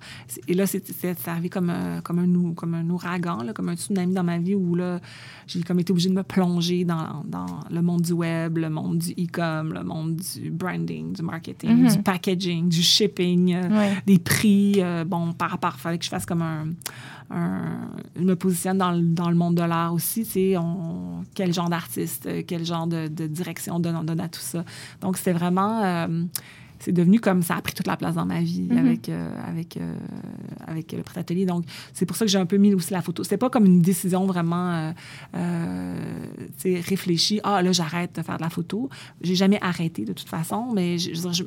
[0.49, 0.83] Et là, c'est
[1.29, 4.55] arrivé comme, un- comme, un, comme un ouragan, là, comme un tsunami dans ma vie
[4.55, 5.01] où là,
[5.47, 8.99] j'ai comme été obligée de me plonger dans, dans le monde du web, le monde
[8.99, 11.93] du e-com, le monde du branding, du marketing, Mhm.
[11.97, 13.97] du packaging, du shipping, euh, Ouais.
[14.07, 14.75] des prix.
[14.79, 16.67] euh, bon, par rapport, il fallait que je fasse comme un.
[17.31, 21.53] Un- me positionne dans le, dans le monde de l'art aussi, tu sais, on- quel
[21.53, 24.65] genre d'artiste, euh, quel genre de, de direction on donne, on donne à tout ça.
[25.01, 25.83] Donc, c'était vraiment.
[26.79, 28.79] Euh, c'est devenu comme ça a pris toute la place dans ma vie Mhm.
[28.79, 29.95] avec, euh, avec, euh,
[30.67, 31.47] avec le prêt atelier.
[31.47, 33.23] Donc, c'est pour ça que j'ai un peu mis aussi la photo.
[33.25, 34.93] C'était pas comme une décision vraiment euh,
[35.37, 35.95] euh,
[36.65, 37.41] réfléchie.
[37.45, 38.89] Ah, là, j'arrête de faire de la photo.
[39.21, 41.47] J'ai jamais arrêté de toute façon, mais je, je je- euh,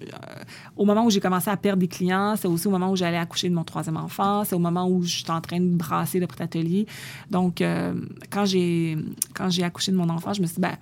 [0.75, 3.17] au moment où j'ai commencé à perdre des clients, c'est aussi au moment où j'allais
[3.17, 6.27] accoucher de mon troisième enfant, c'est au moment où j'étais en train de brasser le
[6.27, 6.85] prêt atelier.
[7.29, 7.93] Donc, euh,
[8.29, 8.97] quand j'ai
[9.33, 10.75] quand j'ai accouché de mon enfant, je me suis dit, ben,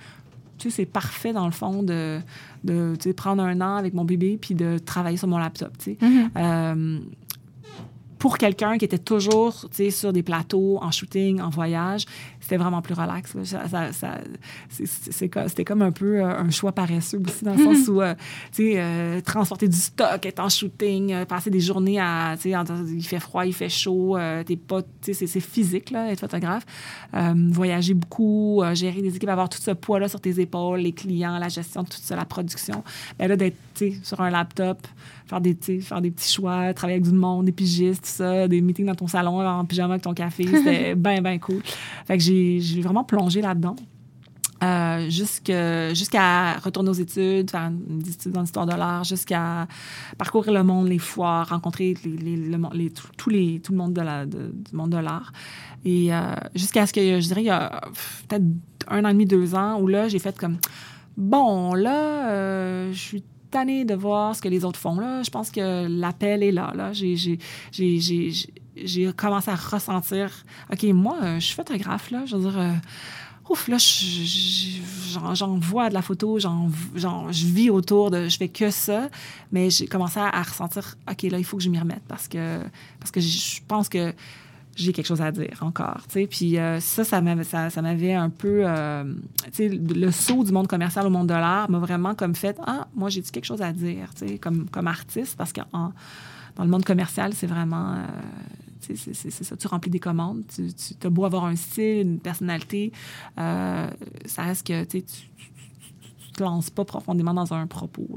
[0.59, 2.19] tu sais, c'est parfait dans le fond de,
[2.63, 5.77] de tu sais, prendre un an avec mon bébé puis de travailler sur mon laptop,
[5.77, 5.97] tu sais.
[6.01, 6.29] Mhm.
[6.37, 6.99] Euh,
[8.19, 12.05] pour quelqu'un qui était toujours sur des plateaux, en shooting, en voyage,
[12.49, 13.35] c'était vraiment plus relax.
[13.43, 14.17] Ça- ça-
[14.69, 18.15] C'était comme un peu euh, un choix paresseux aussi, dans le sens où, euh,
[18.51, 22.51] tu sais, euh, transporter du stock, être en shooting, euh, passer des journées à, tu
[22.51, 22.57] sais,
[22.91, 26.65] il fait froid, il fait chaud, t'es pas, tu sais, c'est- physique, là, être photographe.
[27.51, 31.49] Voyager beaucoup, gérer des équipes, avoir tout ce poids-là sur tes épaules, les clients, la
[31.49, 32.83] gestion de tout ça, la production.
[33.17, 34.85] Ben là, d'être, tu sais, sur un laptop,
[35.27, 38.61] faire des, faire des petits choix, travailler avec du monde, des pigistes, tout ça, des
[38.61, 40.45] meetings dans ton salon en pyjama avec ton café.
[40.45, 41.61] C'était bien, bien cool.
[42.05, 43.75] Fait que j'ai j'ai vraiment plongé là-dedans.
[44.61, 49.67] Euh, jusqu'à retourner aux études, faire une étude en histoire de l'art, jusqu'à
[50.17, 54.37] parcourir le monde, les foires, rencontrer les, les- tout, le monde de la, du
[54.73, 55.31] monde de l'art.
[55.85, 57.79] Et euh, jusqu'à ce que, je dirais, il y a
[58.27, 58.43] peut-être
[58.89, 60.57] un an et demi, deux ans, où là, j'ai fait comme,
[61.15, 64.99] bon, là, euh, je suis tannée de voir ce que les autres font.
[64.99, 65.23] Là.
[65.23, 66.71] Je pense que l'appel est là.
[66.75, 66.91] là.
[66.93, 67.37] J'ai,
[69.15, 70.31] commencé à ressentir,
[70.71, 72.25] OK, moi, euh, je suis photographe, là.
[72.25, 72.73] Je veux dire, euh,
[73.49, 74.79] ouf, là, je- je-
[75.33, 79.09] j'en vois de la photo, je vis autour de, je fais que ça,
[79.51, 82.27] mais j'ai commencé à, à ressentir, OK, là, il faut que je m'y remette parce
[82.27, 82.59] que,
[82.99, 84.13] parce que je pense que
[84.81, 86.27] j'ai quelque chose à dire encore, tu sais.
[86.27, 89.03] Puis euh, ça, ça m'avait, un peu, euh,
[89.59, 93.09] le saut du monde commercial au monde de l'art m'a vraiment comme fait, ah, moi,
[93.09, 94.09] j'ai quelque chose à dire,
[94.41, 98.05] comme, comme artiste, parce que dans le monde commercial, c'est vraiment, euh,
[98.81, 102.91] c'est, ça, tu remplis des commandes, tu, tu as beau avoir un style, une personnalité,
[103.37, 103.89] euh,
[104.25, 105.29] ça reste que, tu tu, tu-
[106.33, 108.07] te lances pas profondément dans un propos.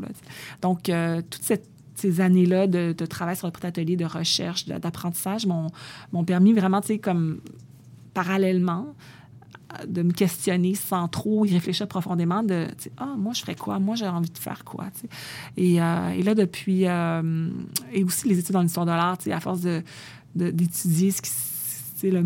[0.61, 4.67] Donc, euh, toute cette ces années-là de, de travail sur le petit atelier, de recherche,
[4.67, 7.41] d'apprentissage m'ont permis vraiment, tu sais, comme
[8.15, 8.95] parallèlement,
[9.81, 13.41] euh, de me questionner sans trop y réfléchir profondément, de, tu sais, ah, moi, je
[13.41, 13.79] ferais quoi?
[13.79, 14.87] Moi, j'ai envie de faire quoi?
[14.95, 15.09] tu sais.
[15.57, 17.49] Et, euh, et là, depuis, euh,
[17.93, 19.83] et aussi les études dans l'histoire de l'art, tu sais, à force de-
[20.35, 22.21] d'étudier ce qui c'est le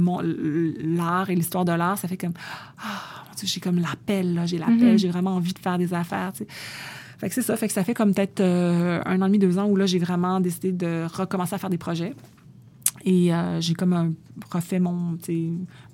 [0.96, 2.32] l'art et l'histoire de l'art, ça fait comme,
[2.78, 4.98] ah, Dieu, j'ai comme l'appel, là, j'ai l'appel, Mhm.
[4.98, 6.46] j'ai vraiment envie de faire des affaires, tu sais.
[7.18, 7.56] Fait que c'est ça.
[7.56, 9.86] Fait que ça fait comme peut-être euh, un an et demi, deux ans où là,
[9.86, 12.14] j'ai vraiment décidé de recommencer à faire des projets.
[13.04, 14.12] Et euh, j'ai comme un-
[14.50, 15.16] refait mon,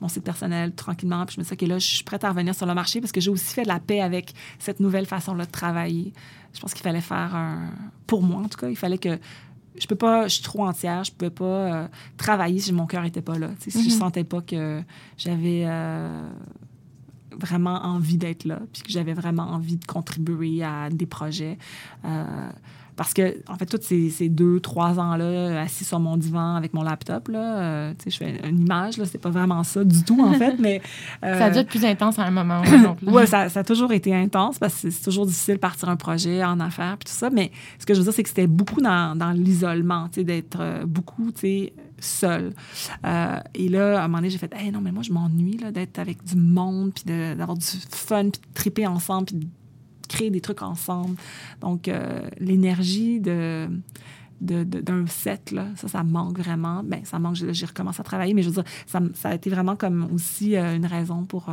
[0.01, 1.25] mon site personnel tranquillement.
[1.27, 3.01] Puis je me suis dit, OK, là, je suis prête à revenir sur le marché
[3.01, 6.13] parce que j'ai aussi fait de la paix avec cette nouvelle façon-là de travailler.
[6.55, 7.71] Je pense qu'il fallait faire un...
[8.07, 9.19] Pour moi, en tout cas, il fallait que...
[9.79, 10.27] Je peux pas...
[10.29, 11.05] Je suis trop entière.
[11.05, 13.49] Je pouvais pas euh, travailler si mon cœur était pas là.
[13.61, 14.01] Tu sais, Si je Mhm.
[14.01, 14.83] sentais pas que
[15.19, 15.65] j'avais...
[15.67, 16.29] euh,
[17.39, 21.59] vraiment envie d'être là, puis que j'avais vraiment envie de contribuer à des projets.
[22.05, 22.25] Euh,
[22.95, 26.75] parce que, en fait, tous ces, ces deux, trois ans-là, assis sur mon divan avec
[26.75, 29.83] mon laptop, là, euh, tu sais, je fais une image, là, c'est pas vraiment ça
[29.83, 30.83] du tout, en fait, mais...
[31.25, 33.03] euh, Ça a dû être plus intense à un moment ou à un autre.
[33.05, 33.13] là.
[33.13, 35.89] Ouais, ça, ça a toujours été intense parce que c'est- c'est toujours difficile de partir
[35.89, 37.31] un projet en affaires puis tout ça.
[37.31, 40.25] Mais ce que je veux dire, c'est que c'était beaucoup dans, dans l'isolement, tu sais,
[40.25, 41.73] d'être euh, beaucoup, tu sais,
[42.05, 42.53] seul.
[43.05, 45.57] Euh, et là, à un moment donné, j'ai fait, hey, non, mais moi, je m'ennuie,
[45.73, 49.47] d'être avec du monde puis d'avoir du fun puis de triper ensemble puis de
[50.09, 51.17] créer des trucs ensemble.
[51.61, 53.69] Donc, euh, l'énergie de
[54.45, 56.83] d'un set, là, ça, ça manque vraiment.
[56.83, 59.49] Ben, ça manque, j'ai recommencé à travailler, mais je veux dire, ça, ça a été
[59.51, 61.45] vraiment comme aussi euh, une raison pour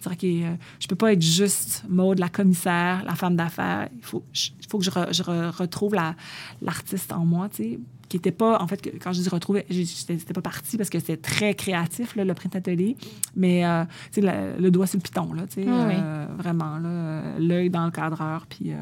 [0.00, 3.90] dire, OK, euh, je peux pas être juste Maud, la commissaire, la femme d'affaires.
[3.98, 6.16] Il faut, je- faut que je, je re- retrouve la-
[6.62, 7.78] l'artiste en moi, tu sais,
[8.12, 10.98] qui était pas, en fait, quand je dis retrouver, j'ai- j'étais pas parti parce que
[10.98, 12.94] c'était très créatif, là, le print atelier,
[13.34, 15.94] mais, euh, tu sais, le, doigt sur le piton, là, tu sais, Oui, oui.
[15.96, 18.76] euh, vraiment, là, l'œil dans le cadreur, puis euh,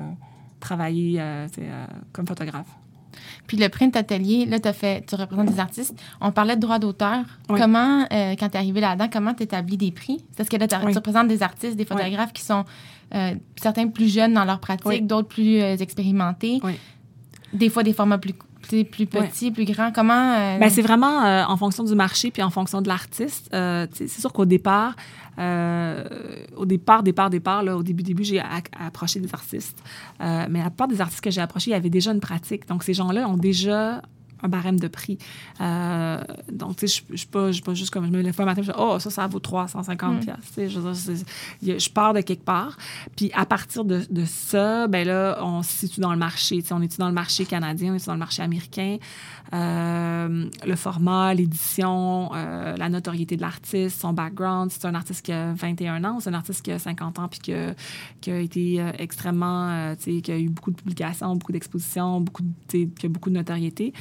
[0.59, 1.23] travailler,
[2.13, 2.67] comme photographe.
[3.47, 5.95] Puis le print atelier, là, as fait, tu représentes des artistes.
[6.21, 7.25] On parlait de droit d'auteur.
[7.49, 7.59] Oui.
[7.61, 10.25] Comment, euh, quand tu es arrivé là-dedans, comment tu établis des prix?
[10.37, 10.93] Parce que là, Oui.
[10.93, 12.65] tu représentes des artistes, des photographes qui sont
[13.15, 16.61] euh, certains plus jeunes dans leur pratique, d'autres plus euh, expérimentés.
[17.53, 19.91] Des fois, des formats plus, plus, plus petits, plus grands.
[19.93, 20.35] Comment.
[20.35, 23.51] euh, Ben, c'est vraiment euh, en fonction du marché puis en fonction de l'artiste.
[23.53, 24.95] Euh, c'est sûr qu'au départ,
[25.39, 28.43] au départ, départ, départ, là, au début, début, j'ai
[28.79, 29.79] approché des artistes.
[30.21, 32.69] Mais la plupart des artistes que j'ai approchés, il y avait déjà une pratique.
[32.69, 34.03] Donc, ces gens-là ont déjà
[34.43, 35.19] un barème de prix.
[35.61, 36.23] Euh,
[36.53, 38.71] donc, tu sais, je- je suis pas, juste comme je me lève pas matin, je
[38.71, 40.21] dis, oh, ça, ça vaut 350 Mm.
[40.21, 42.77] Tu sais, je, pars de quelque part.
[43.17, 46.61] Puis à partir de, de ça, ben là, on se situe dans le marché.
[46.63, 48.97] Tu sais, on est dans le marché canadien, on est dans le marché américain?
[49.53, 54.71] Euh, le format, l'édition, euh, la notoriété de l'artiste, son background.
[54.71, 57.41] C'est un artiste qui a 21 ans c'est un artiste qui a 50 ans puis
[57.41, 57.75] qui a,
[58.21, 62.43] qui a été extrêmement, tu sais, qui a eu beaucoup de publications, beaucoup d'expositions, beaucoup,
[62.43, 63.93] de- qui a beaucoup de notoriété.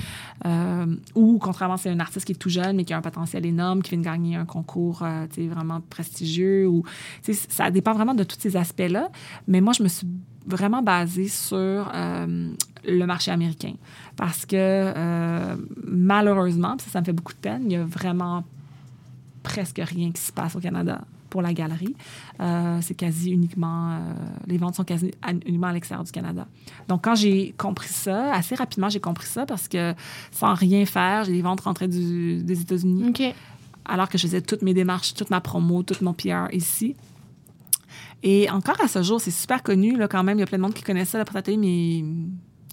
[0.46, 3.46] Euh, ou contrairement, c'est un artiste qui est tout jeune mais qui a un potentiel
[3.46, 6.68] énorme, qui vient de gagner un concours, euh, vraiment prestigieux.
[6.68, 6.84] Ou,
[7.22, 9.10] ça dépend vraiment de tous ces aspects-là.
[9.48, 10.08] Mais moi, je me suis
[10.46, 12.50] vraiment basée sur euh,
[12.86, 13.74] le marché américain.
[14.16, 18.44] Parce que euh, malheureusement, ça, ça me fait beaucoup de peine, il y a vraiment
[19.44, 21.96] presque rien qui se passe au Canada pour la galerie.
[22.40, 23.92] Euh, c'est quasi uniquement...
[23.92, 23.98] euh,
[24.48, 25.12] les ventes sont quasi
[25.46, 26.48] uniquement à l'extérieur du Canada.
[26.88, 29.94] Donc, quand j'ai compris ça, assez rapidement, j'ai compris ça parce que
[30.32, 33.22] sans rien faire, les ventes rentraient du- des États-Unis OK.
[33.86, 36.96] alors que je faisais toutes mes démarches, toute ma promo, toute mon PR ici.
[38.22, 40.38] Et encore à ce jour, c'est super connu, là, quand même.
[40.38, 42.06] Il y a plein de monde qui connaît ça, la atelier, mais il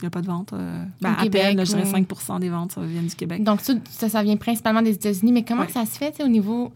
[0.03, 0.53] n'y a pas de vente.
[0.53, 2.05] euh, ben, à Québec, peine, là, je dirais oui.
[2.19, 3.43] 5 des ventes ça viennent du Québec.
[3.45, 5.33] Donc, ça, ça, vient principalement des États-Unis.
[5.33, 5.69] Mais comment Ouais.
[5.69, 6.73] ça se fait, au niveau.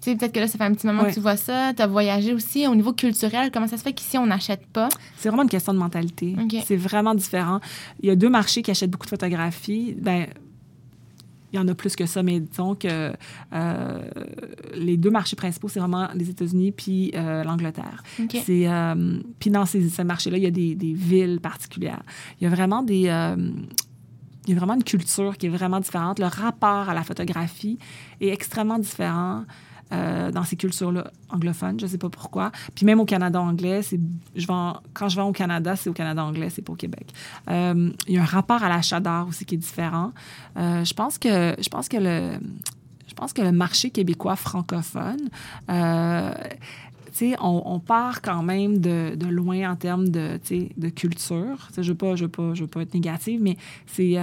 [0.00, 1.10] Tu sais, peut-être que là, ça fait un petit moment Ouais.
[1.10, 1.72] que tu vois ça.
[1.74, 2.66] Tu as voyagé aussi.
[2.66, 4.88] Au niveau culturel, comment ça se fait qu'ici, on n'achète pas?
[5.16, 6.34] C'est vraiment une question de mentalité.
[6.64, 7.60] C'est vraiment différent.
[8.02, 9.94] Il y a deux marchés qui achètent beaucoup de photographies.
[10.00, 10.26] Ben,
[11.52, 13.12] il y en a plus que ça, mais disons que
[13.52, 13.98] euh,
[14.74, 18.02] les deux marchés principaux, c'est vraiment les États-Unis puis euh, l'Angleterre.
[18.20, 18.38] OK.
[18.44, 22.02] C'est euh, puis dans ces, ces marchés-là, il y a des, des villes particulières.
[22.40, 23.12] Il y a vraiment des
[24.44, 26.18] il y a vraiment une culture qui est vraiment différente.
[26.18, 27.78] Le rapport à la photographie
[28.20, 29.44] est extrêmement différent
[29.92, 31.78] euh, dans ces cultures-là anglophones.
[31.78, 32.50] Je ne sais pas pourquoi.
[32.74, 34.52] Puis même au Canada anglais, je vais
[34.94, 37.12] quand je vais au Canada, c'est au Canada anglais, c'est pas au Québec.
[37.50, 40.12] Euh, il y a un rapport à l'achat d'art aussi qui est différent.
[40.56, 42.32] Euh, je pense que je pense que le
[43.06, 45.28] je pense que le marché québécois francophone
[47.40, 50.40] on, on, part quand même de, loin en termes de,
[50.76, 51.68] de culture.
[51.76, 54.16] je ne veux, veux, veux pas être négative, mais c'est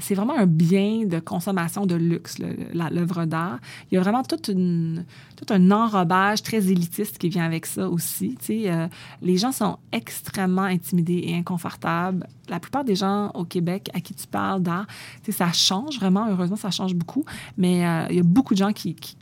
[0.00, 3.58] c'est vraiment un bien de consommation de luxe, l'œuvre d'art.
[3.90, 8.36] Il y a vraiment toute tout un enrobage très élitiste qui vient avec ça aussi.
[8.50, 8.88] Euh,
[9.22, 12.26] les gens sont extrêmement intimidés et inconfortables.
[12.48, 14.86] La plupart des gens au Québec à qui tu parles d'art,
[15.28, 16.26] ça change vraiment.
[16.28, 17.24] Heureusement, ça change beaucoup.
[17.56, 19.16] Mais euh, il y a beaucoup de gens qui, qui,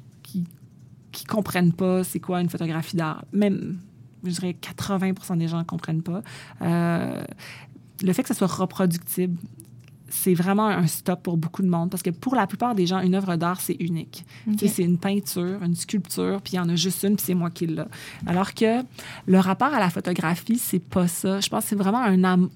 [1.13, 3.25] qui, comprennent pas c'est quoi une photographie d'art.
[3.33, 3.79] Même,
[4.25, 6.23] je dirais, 80 des gens ne comprennent pas.
[6.63, 7.25] Euh,
[8.03, 9.37] le fait que ça soit reproductible,
[10.09, 13.01] c'est vraiment un stop pour beaucoup de monde parce que pour la plupart des gens,
[13.01, 14.25] une œuvre d'art, c'est unique.
[14.59, 17.51] C'est une peinture, une sculpture, puis il y en a juste une, puis c'est moi
[17.51, 17.83] qui l'ai.
[18.27, 18.83] Alors que
[19.27, 21.41] le rapport à la photographie, c'est pas ça.
[21.41, 22.49] Je pense que c'est vraiment un,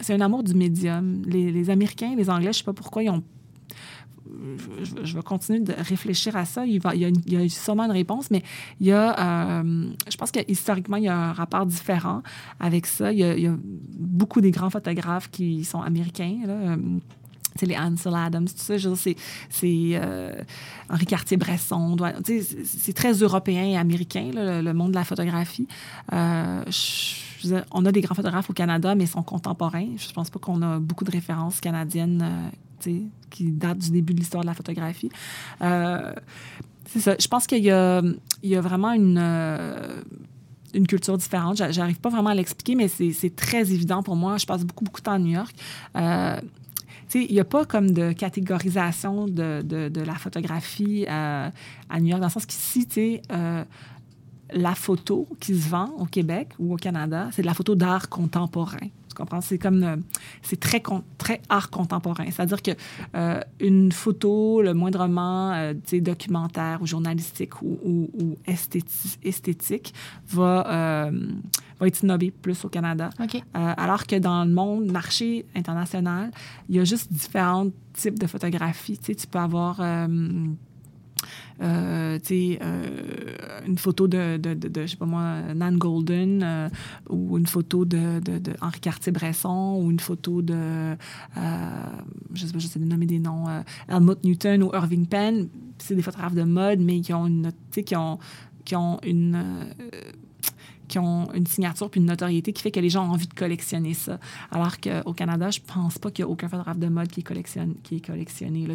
[0.00, 1.22] c'est un amour du médium.
[1.26, 3.22] Les, les Américains, les Anglais, je sais pas pourquoi ils ont
[5.02, 6.66] je, vais continuer de réfléchir à ça.
[6.66, 6.80] Il,
[7.26, 8.42] y a, sûrement une réponse, mais
[8.80, 12.22] il y a, euh, je pense que historiquement, il y a un rapport différent
[12.60, 13.12] avec ça.
[13.12, 13.56] Il y a,
[13.98, 16.40] beaucoup des grands photographes qui sont américains.
[17.56, 18.74] C'est euh, les Ansel Adams, tout ça.
[18.96, 19.16] C'est
[19.64, 20.32] euh,
[20.88, 21.96] Henri Cartier-Bresson.
[22.64, 25.68] C'est très européen et américain, le, monde de la photographie.
[26.10, 29.88] on a des grands photographes au Canada, mais ils sont contemporains.
[29.96, 32.50] Je ne pense pas qu'on a beaucoup de références canadiennes
[33.30, 35.10] qui date du début de l'histoire de la photographie.
[35.62, 36.12] Euh.
[36.94, 38.02] Je pense qu'il y a,
[38.60, 40.00] vraiment une, euh,
[40.74, 41.56] une culture différente.
[41.56, 44.36] J'arrive pas vraiment à l'expliquer, mais c'est très évident pour moi.
[44.36, 45.54] Je passe beaucoup, beaucoup de temps à New York.
[45.96, 46.36] Euh,
[47.14, 51.50] il n'y a pas comme de catégorisation de, la photographie à
[51.98, 53.20] New York, dans le sens qu'ici, tu
[54.52, 58.08] la photo qui se vend au Québec ou au Canada, c'est de la photo d'art
[58.08, 58.88] contemporain.
[59.14, 59.40] Tu comprends?
[59.40, 59.96] C'est comme, euh,
[60.42, 60.82] c'est très,
[61.18, 62.24] très art contemporain.
[62.32, 62.72] C'est-à-dire que
[63.14, 69.94] euh, une photo, le moindrement euh, documentaire ou journalistique ou, ou, esthétique,
[70.28, 71.10] va,
[71.78, 73.10] va être snobé plus au Canada.
[73.54, 76.32] alors que dans le monde, marché international,
[76.68, 78.98] il y a juste différents types de photographies.
[78.98, 79.80] Tu peux avoir
[81.62, 86.68] euh, euh, une photo de, de, de, je sais pas moi, Nan Golden euh,
[87.08, 90.96] ou une photo de, de, Henri Cartier-Bresson ou une photo de, euh,
[92.34, 93.46] je sais pas, je sais nommer des noms,
[93.88, 95.48] Helmut Newton ou Irving Penn.
[95.78, 98.18] C'est des photographes de mode, mais qui ont une, qui ont,
[98.64, 99.42] qui ont une
[100.88, 103.34] qui ont une signature puis une notoriété qui fait que les gens ont envie de
[103.34, 104.18] collectionner ça.
[104.50, 107.24] Alors qu'au Canada, je pense pas qu'il y a aucun photographe de mode qui est,
[107.24, 108.66] collectionne, qui est collectionné.
[108.66, 108.74] Là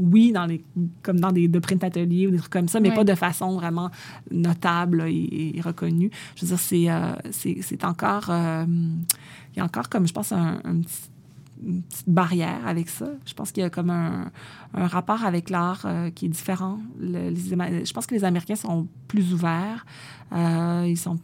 [0.00, 0.64] oui, dans les,
[1.02, 3.54] comme dans des de print ateliers ou des trucs comme ça, mais pas de façon
[3.54, 3.90] vraiment
[4.30, 6.10] notable et, reconnue.
[6.36, 8.26] Je veux dire, c'est, euh, c'est, encore.
[8.30, 13.06] Euh, il y a encore, comme je pense, un, une petite barrière avec ça.
[13.26, 14.30] Je pense qu'il y a comme un,
[14.74, 16.78] un rapport avec l'art euh, qui est différent.
[17.00, 19.84] je pense que les Américains sont plus ouverts.
[20.32, 21.18] ils sont.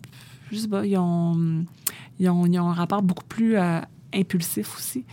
[0.53, 1.65] Je sais pas, ils ont,
[2.21, 3.57] ils ont, ils ont un rapport beaucoup plus
[4.13, 5.05] impulsif aussi.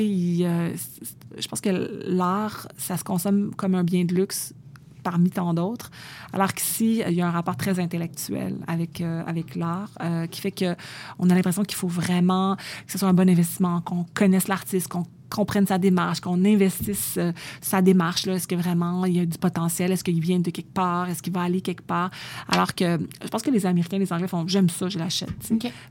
[0.00, 4.54] Je pense que l'art, ça se consomme comme un bien de luxe
[5.02, 5.90] parmi tant d'autres.
[6.32, 10.40] Alors qu'ici, il y a un rapport très intellectuel avec, euh, avec l'art euh, qui
[10.40, 14.48] fait qu'on a l'impression qu'il faut vraiment que ce soit un bon investissement, qu'on connaisse
[14.48, 18.26] l'artiste, qu'on comprenne sa démarche, qu'on investisse euh, sa démarche.
[18.26, 19.92] Est-ce que vraiment il y a du potentiel?
[19.92, 21.08] Est-ce qu'il vient de quelque part?
[21.08, 22.10] Est-ce qu'il va aller quelque part?
[22.48, 25.30] Alors que je pense que les Américains, les Anglais font j'aime ça, je l'achète.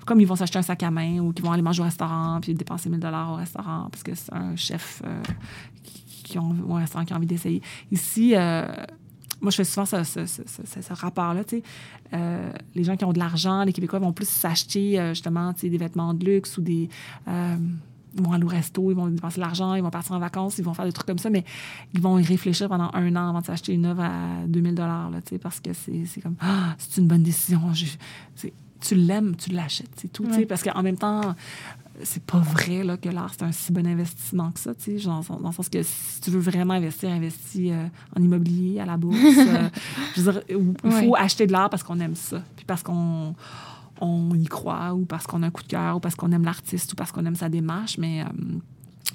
[0.05, 2.39] Comme ils vont s'acheter un sac à main ou qu'ils vont aller manger au restaurant
[2.41, 5.01] puis dépenser 1000 dollars au restaurant parce que c'est un chef
[6.23, 7.61] qui, ont, ou un restaurant qui a envie d'essayer.
[7.91, 8.35] Ici,
[9.41, 11.41] moi, je fais souvent ce, ce, rapport-là.
[12.13, 15.77] Euh, les gens qui ont de l'argent, les Québécois vont plus s'acheter euh, justement des
[15.77, 16.89] vêtements de luxe ou des.
[17.27, 17.57] Euh,
[18.15, 20.57] ils vont aller au resto, ils vont dépenser de l'argent, ils vont partir en vacances,
[20.57, 21.43] ils vont faire des trucs comme ça, mais
[21.93, 25.11] ils vont y réfléchir pendant un an avant de s'acheter une œuvre à 2000 dollars,
[25.41, 27.61] parce que c'est comme, ah, c'est une bonne décision.
[28.81, 30.27] tu l'aimes, tu l'achètes, c'est tout.
[30.47, 31.35] Parce qu'en même temps,
[32.03, 34.71] c'est pas vrai là, que l'art, c'est un si bon investissement que ça,
[35.05, 37.87] dans, le sens que si tu veux vraiment investir, investis euh,
[38.17, 39.17] en immobilier, à la bourse.
[39.19, 39.69] Euh,
[40.15, 43.35] je veux dire, il faut acheter de l'art parce qu'on aime ça, puis parce qu'on
[44.01, 46.43] on y croit, ou parce qu'on a un coup de cœur, ou parce qu'on aime
[46.43, 48.25] l'artiste, ou parce qu'on aime sa démarche, mais euh,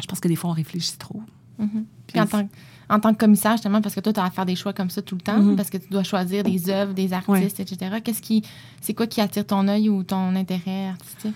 [0.00, 1.20] je pense que des fois, on réfléchit trop.
[1.60, 1.84] Mm-hmm.
[2.06, 2.48] Puis en tant,
[2.88, 4.90] en tant, que commissaire, justement, parce que toi, tu as à faire des choix comme
[4.90, 5.56] ça tout le temps, mm-hmm.
[5.56, 7.96] parce que tu dois choisir des œuvres, des artistes, etc.
[8.02, 8.42] Qu'est-ce qui,
[8.80, 11.34] c'est quoi qui attire ton œil ou ton intérêt artistique?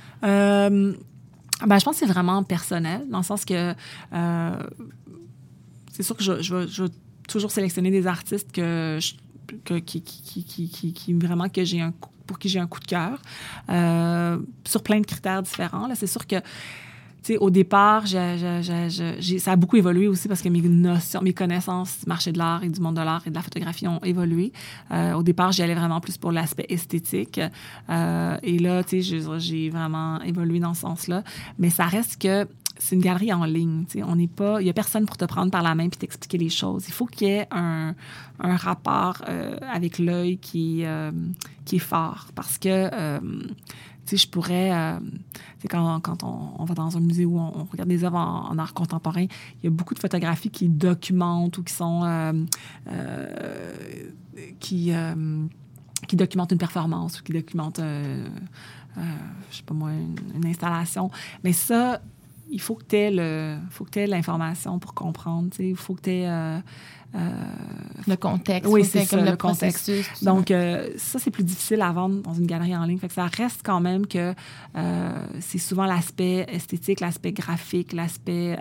[1.67, 3.75] Ben, je pense que c'est vraiment personnel, dans le sens que
[4.15, 4.63] euh,
[5.93, 6.91] c'est sûr que je, je, vais,
[7.29, 9.15] toujours sélectionner des artistes que je
[9.65, 11.93] que, qui, qui, qui, qui vraiment que j'ai un
[12.31, 13.19] pour qui j'ai un coup de cœur
[13.71, 15.89] euh, sur plein de critères différents.
[15.89, 16.37] Là, c'est sûr que
[17.39, 22.31] au départ, ça a beaucoup évolué aussi parce que mes notions, mes connaissances du marché
[22.33, 24.53] de l'art et du monde de l'art et de la photographie ont évolué.
[24.93, 27.41] Euh, au départ, j'y allais vraiment plus pour l'aspect esthétique.
[27.91, 31.23] Euh, et là, tu j'ai vraiment évolué dans ce sens-là.
[31.59, 32.47] Mais ça reste que
[32.81, 33.85] c'est une galerie en ligne.
[34.07, 36.39] On n'est pas, il n'y a personne pour te prendre par la main puis t'expliquer
[36.39, 36.85] les choses.
[36.89, 37.95] Il faut qu'il y ait un,
[38.41, 40.85] un rapport euh, avec l'œil qui,
[41.65, 42.91] qui est fort parce que
[44.17, 44.99] je pourrais, euh,
[45.69, 49.23] quand, quand on, va dans un musée où on, regarde des œuvres en, art contemporain,
[49.23, 52.33] il y a beaucoup de photographies qui documentent ou qui sont, euh,
[52.91, 54.11] euh,
[54.59, 54.93] qui,
[56.09, 61.11] qui documentent une performance ou qui documentent, je sais pas moi, une, installation.
[61.45, 62.01] Mais ça,
[62.51, 66.61] il faut que tu aies l'information pour comprendre, il faut que tu aies
[67.15, 67.29] euh,
[68.07, 68.71] le contexte.
[68.71, 69.91] Oui, c'est ça, le, contexte.
[70.23, 72.99] Donc, euh, ça, c'est plus difficile à vendre dans une galerie en ligne.
[72.99, 74.33] Fait que ça reste quand même que
[74.77, 78.59] euh, c'est souvent l'aspect esthétique, l'aspect graphique, l'aspect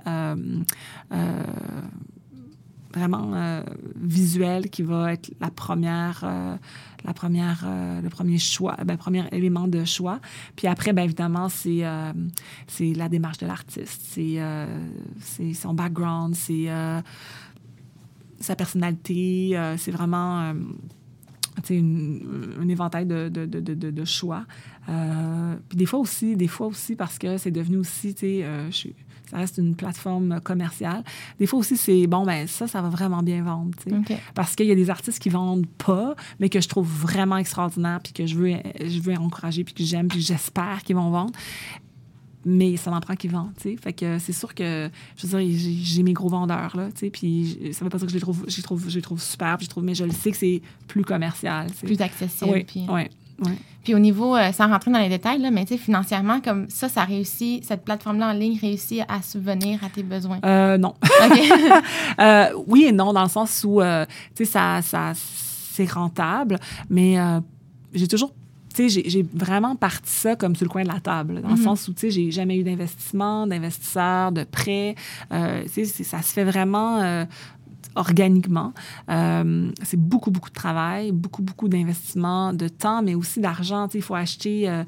[2.92, 3.64] vraiment
[3.96, 6.26] visuel qui va être la première,
[7.06, 7.66] la première,
[8.02, 10.20] le premier choix, ben, premier élément de choix.
[10.56, 11.84] Puis après, bien évidemment, c'est
[12.68, 16.68] c'est la démarche de l'artiste, c'est son background, c'est
[18.40, 19.52] sa personnalité.
[19.54, 20.54] Euh, c'est vraiment euh,
[22.60, 24.46] un éventail de, de, de, de choix.
[24.88, 28.94] Euh, puis des fois aussi, des fois aussi parce que c'est devenu aussi, tu sais,
[29.30, 31.04] ça reste une plateforme commerciale.
[31.40, 34.18] Des fois aussi, c'est bon, ben ça, ça va vraiment bien vendre, sais.
[34.34, 38.00] Parce qu'il y a des artistes qui vendent pas, mais que je trouve vraiment extraordinaires,
[38.04, 41.34] puis que je veux, je veux encourager, puis que j'aime, puis j'espère qu'ils vont vendre
[42.46, 43.76] mais ça m'en prend qu'ils vendent, tu sais.
[43.78, 47.10] Fait que c'est sûr que, je veux dire, j'ai mes gros vendeurs, là, tu sais,
[47.10, 49.22] puis ça veut pas dire que je les trouve, je les trouve, je les trouve
[49.22, 51.68] super, je trouve, mais je le sais que c'est plus commercial.
[51.84, 52.52] Plus accessible.
[52.52, 52.86] Oui, puis...
[52.90, 53.04] oui.
[53.84, 56.70] Puis au niveau, euh, sans rentrer dans les détails, là, mais tu sais, financièrement, comme
[56.70, 60.40] ça, ça réussit, cette plateforme-là en ligne réussit à subvenir à tes besoins?
[60.46, 60.96] Euh, non.
[62.20, 66.58] euh, oui et non, dans le sens où, euh, tu sais, ça, ça c'est rentable,
[66.90, 67.18] mais
[67.94, 68.34] j'ai toujours
[68.88, 71.64] j'ai vraiment parti ça comme sur le coin de la table, dans le mm-hmm.
[71.64, 74.96] sens où, tu sais, j'ai jamais eu d'investissement, d'investisseur, de prêt.
[75.34, 77.26] Euh, tu sais, ça se fait vraiment euh,
[77.96, 78.74] organiquement.
[79.10, 83.88] Euh, c'est beaucoup, beaucoup de travail, beaucoup, beaucoup d'investissement, de temps, mais aussi d'argent.
[83.94, 84.84] Il faut acheter, euh,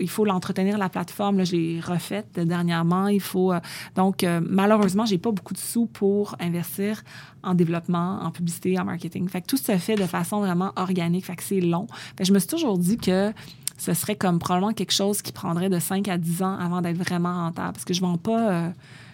[0.00, 1.38] il faut l'entretenir, la plateforme.
[1.38, 3.08] Là, je l'ai refaite dernièrement.
[3.08, 3.60] Il faut, euh,
[3.96, 7.02] donc, euh, malheureusement, j'ai pas beaucoup de sous pour investir
[7.42, 9.28] en développement, en publicité, en marketing.
[9.28, 11.24] Fait que tout se fait de façon vraiment organique.
[11.24, 11.86] Fait que c'est long.
[12.20, 13.32] Je me suis toujours dit que
[13.78, 16.98] ce serait comme probablement quelque chose qui prendrait de 5 à 10 ans avant d'être
[16.98, 17.72] vraiment rentable.
[17.72, 18.72] Parce que je ne vends pas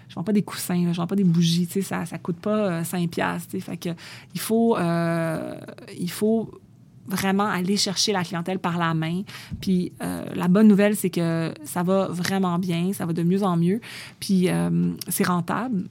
[0.09, 2.85] je vends pas des coussins, je je vends pas des bougies, ça ne coûte pas
[2.85, 3.59] 5 euh, piastres.
[3.61, 3.91] Fait que
[4.35, 5.55] il faut, euh,
[5.99, 6.51] il faut
[7.07, 9.23] vraiment aller chercher la clientèle par la main.
[9.61, 13.43] Puis euh, la bonne nouvelle, c'est que ça va vraiment bien, ça va de mieux
[13.43, 13.81] en mieux.
[14.21, 14.49] Puis
[15.09, 15.85] c'est rentable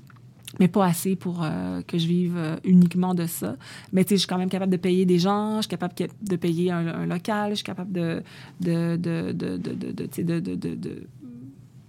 [0.57, 1.45] mais pas assez pour
[1.85, 3.57] que je vive uniquement de ça.
[3.91, 5.93] Mais tu sais, je suis quand même capable de payer des gens, je suis capable
[6.21, 8.23] de payer un, local, je suis capable de,
[8.61, 11.07] de, de, de, de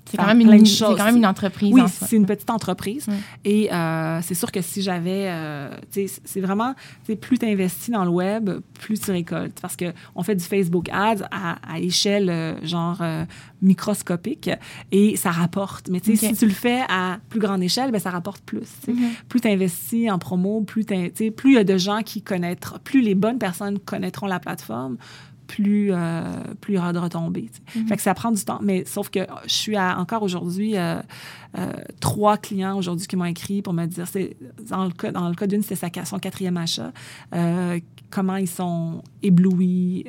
[0.09, 1.73] c'est quand, même une, quand même une entreprise.
[1.73, 3.07] Oui, c'est une petite entreprise.
[3.45, 5.27] Et euh, c'est sûr que si j'avais.
[5.29, 6.75] Euh, c'est vraiment.
[7.21, 8.51] Plus tu investis dans le web,
[8.81, 9.59] plus tu récoltes.
[9.61, 13.03] Parce qu'on fait du Facebook Ads à, à échelle, euh, genre,
[13.63, 14.51] microscopique
[14.93, 15.89] et ça rapporte.
[15.91, 18.69] Mais si tu le fais à plus grande échelle, ben, ça rapporte plus.
[18.87, 18.95] Mm-hmm.
[19.29, 23.15] Plus tu investis en promo, plus il y a de gens qui connaîtront, plus les
[23.15, 24.97] bonnes personnes connaîtront la plateforme,
[25.47, 26.23] plus, euh,
[26.61, 27.51] plus il y aura de retombées.
[27.75, 27.89] Mm-hmm.
[27.89, 28.61] Fait que ça prend du temps.
[28.63, 31.01] Mais sauf que je suis à, encore aujourd'hui euh,
[31.59, 34.37] euh, trois clients aujourd'hui qui m'ont écrit pour me dire, c'est
[34.69, 36.93] dans le cas, dans le cas d'une, c'était son quatrième achat,
[38.11, 40.05] comment ils sont éblouis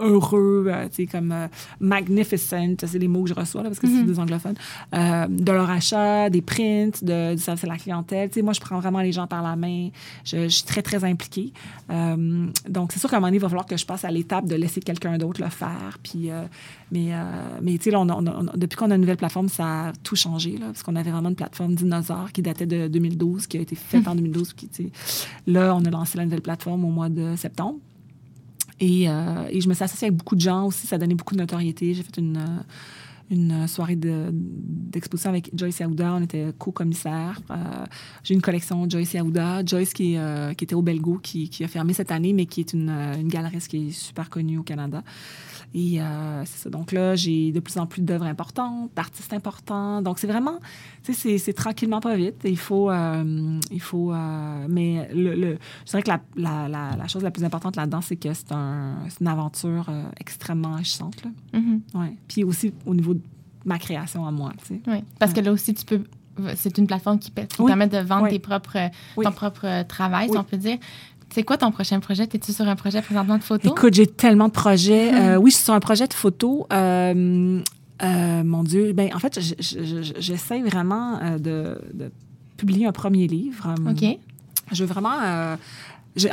[0.00, 1.46] heureux, euh, tu sais, comme euh,
[1.80, 4.06] magnificent, c'est les mots que je reçois, là, parce que c'est mm-hmm.
[4.06, 4.56] des anglophones,
[4.94, 8.28] euh, de leur achat, des prints, de, du service à la clientèle.
[8.30, 9.88] Tu sais, moi, je prends vraiment les gens par la main.
[10.24, 11.52] Je, suis très, très impliquée.
[11.88, 14.46] donc, c'est sûr qu'à un moment donné, il va falloir que je passe à l'étape
[14.46, 15.98] de laisser quelqu'un d'autre le faire.
[16.02, 16.30] Puis,
[16.90, 17.12] mais,
[17.62, 17.96] mais tu sais,
[18.54, 21.28] depuis qu'on a une nouvelle plateforme, ça a tout changé, là, parce qu'on avait vraiment
[21.28, 24.52] une plateforme dinosaure qui datait de 2012, qui a été faite en 2012.
[24.54, 24.68] Qui,
[25.46, 27.78] là, on a lancé la nouvelle plateforme au mois de septembre.
[28.82, 30.86] Euh, et, je me suis associée avec beaucoup de gens aussi.
[30.86, 31.94] Ça a donné beaucoup de notoriété.
[31.94, 32.62] J'ai fait une, euh,
[33.30, 36.14] une soirée d'exposition avec Joyce Aouda.
[36.14, 37.40] On était co-commissaire.
[37.50, 37.54] Euh,
[38.22, 39.64] j'ai une collection Joyce Aouda.
[39.64, 40.16] Joyce qui,
[40.56, 43.28] qui était au Belgo, qui, qui, a fermé cette année, mais qui est une, une
[43.28, 45.02] galeriste qui est super connue au Canada.
[45.74, 46.70] Et euh, c'est ça.
[46.70, 50.00] Donc là, j'ai de plus en plus d'œuvres importantes, d'artistes importants.
[50.00, 50.58] Donc c'est vraiment,
[51.04, 52.36] tu sais, c'est tranquillement pas vite.
[52.44, 56.96] Il faut, euh, il faut, euh, mais le, le, je dirais que la, la, la,
[56.96, 61.22] la chose la plus importante là-dedans, c'est que c'est un, une aventure extrêmement enrichissante.
[61.22, 61.30] Là.
[61.60, 61.80] Mhm.
[61.94, 62.14] ouais.
[62.28, 63.20] Puis aussi au niveau de
[63.66, 64.80] ma création à moi, tu sais.
[64.86, 66.02] Oui, parce que là aussi, tu peux
[66.54, 67.66] c'est une plateforme qui, qui Oui.
[67.66, 68.30] permet de vendre Oui.
[68.30, 68.78] tes propres,
[69.16, 69.24] Oui.
[69.24, 70.78] ton propre travail, si on peut dire.
[71.30, 72.24] C'est quoi ton prochain projet?
[72.32, 73.68] Es-tu sur un projet présentement de photo?
[73.70, 75.12] Écoute, j'ai tellement de projets.
[75.12, 75.18] Mhm.
[75.18, 76.66] Euh, oui, je suis sur un projet de photo.
[76.72, 77.60] Euh,
[78.02, 82.10] euh, mon Dieu, ben en fait, je- je- je- j'essaie vraiment de, de
[82.56, 83.74] publier un premier livre.
[83.88, 84.18] OK.
[84.72, 85.16] Je veux vraiment.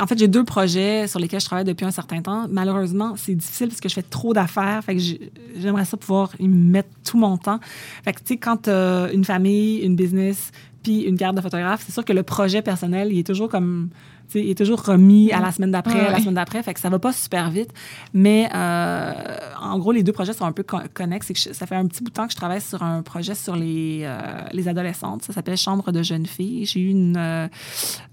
[0.00, 2.46] en fait, j'ai deux projets sur lesquels je travaille depuis un certain temps.
[2.50, 4.82] Malheureusement, c'est difficile parce que je fais trop d'affaires.
[4.82, 5.30] Fait que j'ai-
[5.60, 7.60] j'aimerais ça pouvoir y mettre tout mon temps.
[8.04, 10.50] Fait que, tu sais, quand t'as une famille, une business,
[10.82, 13.90] puis une carte de photographe, c'est sûr que le projet personnel, il est toujours comme.
[14.26, 16.62] Tu sais, il est toujours remis à la semaine d'après, Ouais, à la semaine d'après.
[16.62, 17.70] Fait que ça va pas super vite.
[18.12, 19.12] Mais euh,
[19.60, 21.28] en gros, les deux projets sont un peu con- connexes.
[21.34, 23.56] Je- ça fait un petit bout de temps que je travaille sur un projet sur
[23.56, 24.18] les, euh,
[24.52, 25.22] les adolescentes.
[25.22, 26.66] Ça s'appelle Chambre de jeunes filles.
[26.66, 27.46] J'ai eu une, euh,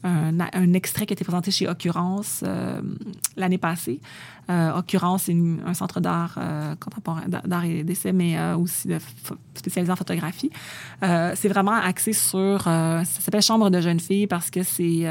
[0.03, 2.43] un, un extrait qui a été présenté chez Occurrence
[3.35, 3.99] l'année passée.
[4.49, 5.35] Occurrence, c'est
[5.65, 6.37] un centre d'art
[6.79, 8.97] contemporain, d'art- et d'essai, mais aussi de
[9.55, 10.51] spécialisé en photographie.
[11.01, 12.61] C'est vraiment axé sur.
[12.63, 15.05] ça s'appelle Chambre de jeunes filles parce que c'est.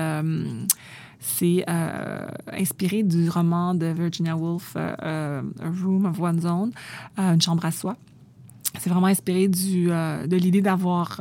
[1.23, 6.73] C'est euh, inspiré du roman de Virginia Woolf, euh, euh, A Room of One's Own,
[7.17, 7.97] une chambre à soi.
[8.81, 11.21] C'est vraiment inspiré de l'idée d'avoir,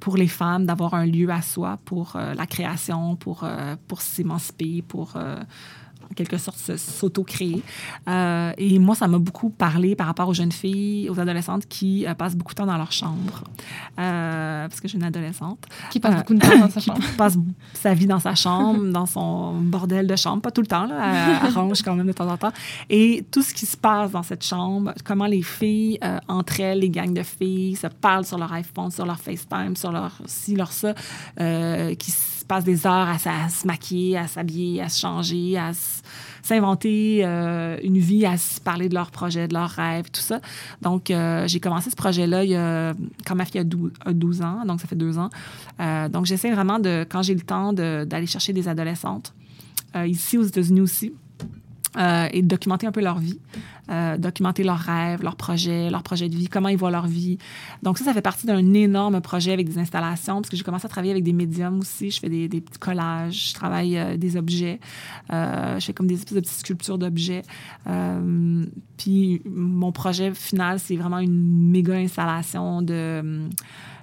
[0.00, 4.82] pour les femmes, d'avoir un lieu à soi pour la création, pour, euh, pour s'émanciper,
[4.82, 5.14] pour
[6.10, 7.62] en quelque sorte s'auto-créer.
[8.08, 12.06] Euh, et moi, ça m'a beaucoup parlé par rapport aux jeunes filles, aux adolescentes qui
[12.06, 13.44] euh, passent beaucoup de temps dans leur chambre.
[13.98, 17.00] Euh, parce que j'ai une adolescente Qui passe beaucoup de temps dans sa qui chambre.
[17.16, 17.36] passe
[17.74, 21.38] sa vie dans sa chambre, dans son bordel de chambre, pas tout le temps, là,
[21.42, 22.52] elle, elle range quand même de temps en temps.
[22.88, 25.98] Et tout ce qui se passe dans cette chambre, comment les filles,
[26.28, 29.92] entre elles, les gangs de filles, se parlent sur leur iPhone, sur leur FaceTime, sur
[29.92, 30.94] leur ci, leur ça,
[31.36, 35.72] qui se passent des heures à, se maquiller, à s'habiller, à se changer, à
[36.42, 40.40] s'inventer euh, une vie, à se parler de leurs projets, de leurs rêves, tout ça.
[40.80, 42.94] Donc, euh, j'ai commencé ce projet-là
[43.26, 45.30] quand ma fille a 12, a 12 ans, donc ça fait deux ans.
[45.80, 49.34] Euh, donc, j'essaie vraiment de, quand j'ai le temps, d'aller chercher des adolescentes,
[50.04, 51.14] ici aux États-Unis aussi,
[51.96, 53.38] euh, et documenter un peu leur vie,
[53.90, 57.38] euh, documenter leurs rêves, leurs projets, leurs projets de vie, comment ils voient leur vie.
[57.82, 60.86] Donc ça, ça fait partie d'un énorme projet avec des installations, parce que j'ai commencé
[60.86, 62.10] à travailler avec des médiums aussi.
[62.10, 64.80] Je fais des, des petits collages, je travaille euh, des objets,
[65.32, 67.42] euh, je fais comme des espèces de petites sculptures d'objets.
[67.86, 68.66] Euh,
[68.96, 73.48] puis mon projet final, c'est vraiment une méga installation de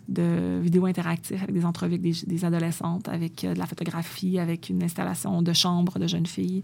[0.07, 4.39] de vidéos interactives avec des entrevues avec des, des adolescentes, avec euh, de la photographie,
[4.39, 6.63] avec une installation de chambre de jeunes filles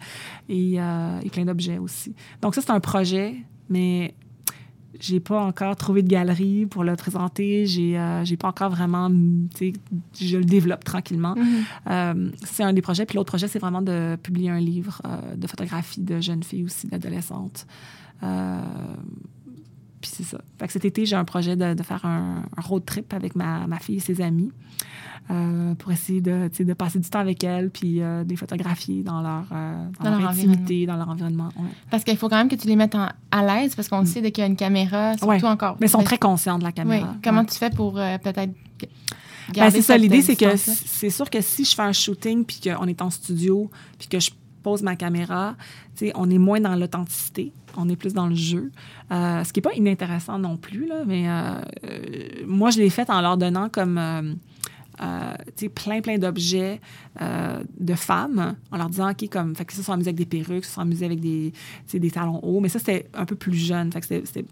[0.49, 2.13] et, euh, et plein d'objets aussi.
[2.41, 3.35] Donc ça, c'est un projet,
[3.69, 4.13] mais
[4.99, 7.65] j'ai pas encore trouvé de galerie pour le présenter.
[7.65, 11.35] J'ai euh, pas encore vraiment, je le développe tranquillement.
[11.35, 11.63] Mhm.
[11.89, 13.05] Euh, c'est un des projets.
[13.05, 16.65] Puis l'autre projet, c'est vraiment de publier un livre euh, de photographie de jeunes filles
[16.65, 17.65] aussi, d'adolescentes.
[20.01, 20.39] Puis c'est ça.
[20.57, 23.35] Fait que cet été, j'ai un projet de, de faire un, un road trip avec
[23.35, 24.49] ma, ma fille et ses amis
[25.29, 29.03] euh, pour essayer de, de passer du temps avec elles puis euh, de les photographier
[29.03, 31.49] dans leur, euh, dans Dans leur leur intimité, dans leur environnement.
[31.57, 31.69] ouais.
[31.91, 34.21] Parce qu'il faut quand même que tu les mettes en- à l'aise, parce qu'on sait
[34.21, 35.29] dès qu'il y a une caméra, surtout Mm.
[35.29, 35.43] Ouais.
[35.45, 35.77] encore.
[35.81, 36.73] Mais ils sont très conscients de la Oui.
[36.75, 37.15] caméra.
[37.23, 37.45] Comment Ouais.
[37.47, 38.51] tu fais pour euh, peut-être
[39.53, 42.61] Ben, c'est ça, l'idée, c'est que c'est sûr que si je fais un shooting puis
[42.63, 44.29] qu'on est en studio puis que je
[44.69, 45.55] pose ma caméra,
[46.15, 48.71] on est moins dans l'authenticité, on est plus dans le jeu.
[49.11, 51.31] Euh, ce qui n'est pas inintéressant non plus, là, mais euh,
[51.85, 53.97] euh, moi, je l'ai fait en leur donnant comme.
[53.97, 54.33] euh,
[55.75, 56.81] plein, plein d'objets
[57.79, 60.81] de femmes en leur disant, OK, comme, fait que ça, amusés avec des perruques, ça,
[60.81, 61.53] amusés avec des,
[61.93, 62.59] des talons hauts.
[62.59, 63.91] Mais ça, c'était un peu plus jeune.
[63.93, 64.45] Fait que c'était-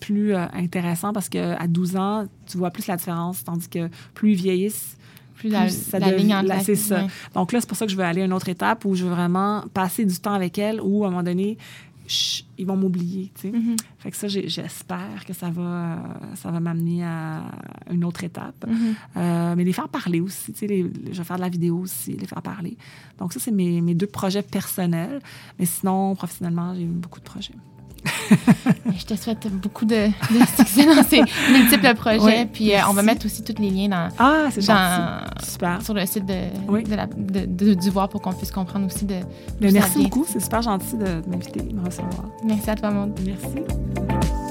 [0.00, 4.36] plus intéressant parce qu'à 12 ans, tu vois plus la différence, tandis que plus ils
[4.36, 4.96] vieillissent,
[5.48, 7.06] Plus la, ça la devient- ligne la- c'est ça.
[7.34, 9.04] donc là, c'est pour ça que je veux aller à une autre étape où je
[9.04, 11.58] veux vraiment passer du temps avec elles ou à un moment donné,
[12.06, 13.32] chut, ils vont m'oublier.
[13.40, 13.50] sais.
[13.50, 13.76] Mhm.
[13.98, 15.98] Fait que ça, j'espère que ça va,
[16.34, 17.42] ça va m'amener à
[17.90, 18.66] une autre étape.
[18.68, 18.94] Mhm.
[19.16, 20.52] Euh, mais les faire parler aussi.
[20.54, 22.76] sais, les- je vais faire de la vidéo aussi, les faire parler.
[23.18, 25.20] Donc ça, c'est mes, mes deux projets personnels.
[25.58, 27.54] Mais sinon, professionnellement, j'ai eu beaucoup de projets.
[28.96, 32.18] Je te souhaite beaucoup de, de succès dans ces multiples projets.
[32.20, 35.44] Ouais, puis euh, on va mettre aussi tous les liens dans, Ah, dans-.
[35.44, 35.82] Super.
[35.82, 36.34] sur le site de,
[36.68, 36.84] Oui.
[36.84, 39.16] de la- de- de- du voir pour qu'on puisse comprendre aussi de.
[39.60, 40.24] Mais ça merci beaucoup.
[40.28, 42.24] C'est super gentil de, m'inviter, de me recevoir.
[42.44, 43.18] Merci à toi, Maud.
[43.24, 44.43] Merci.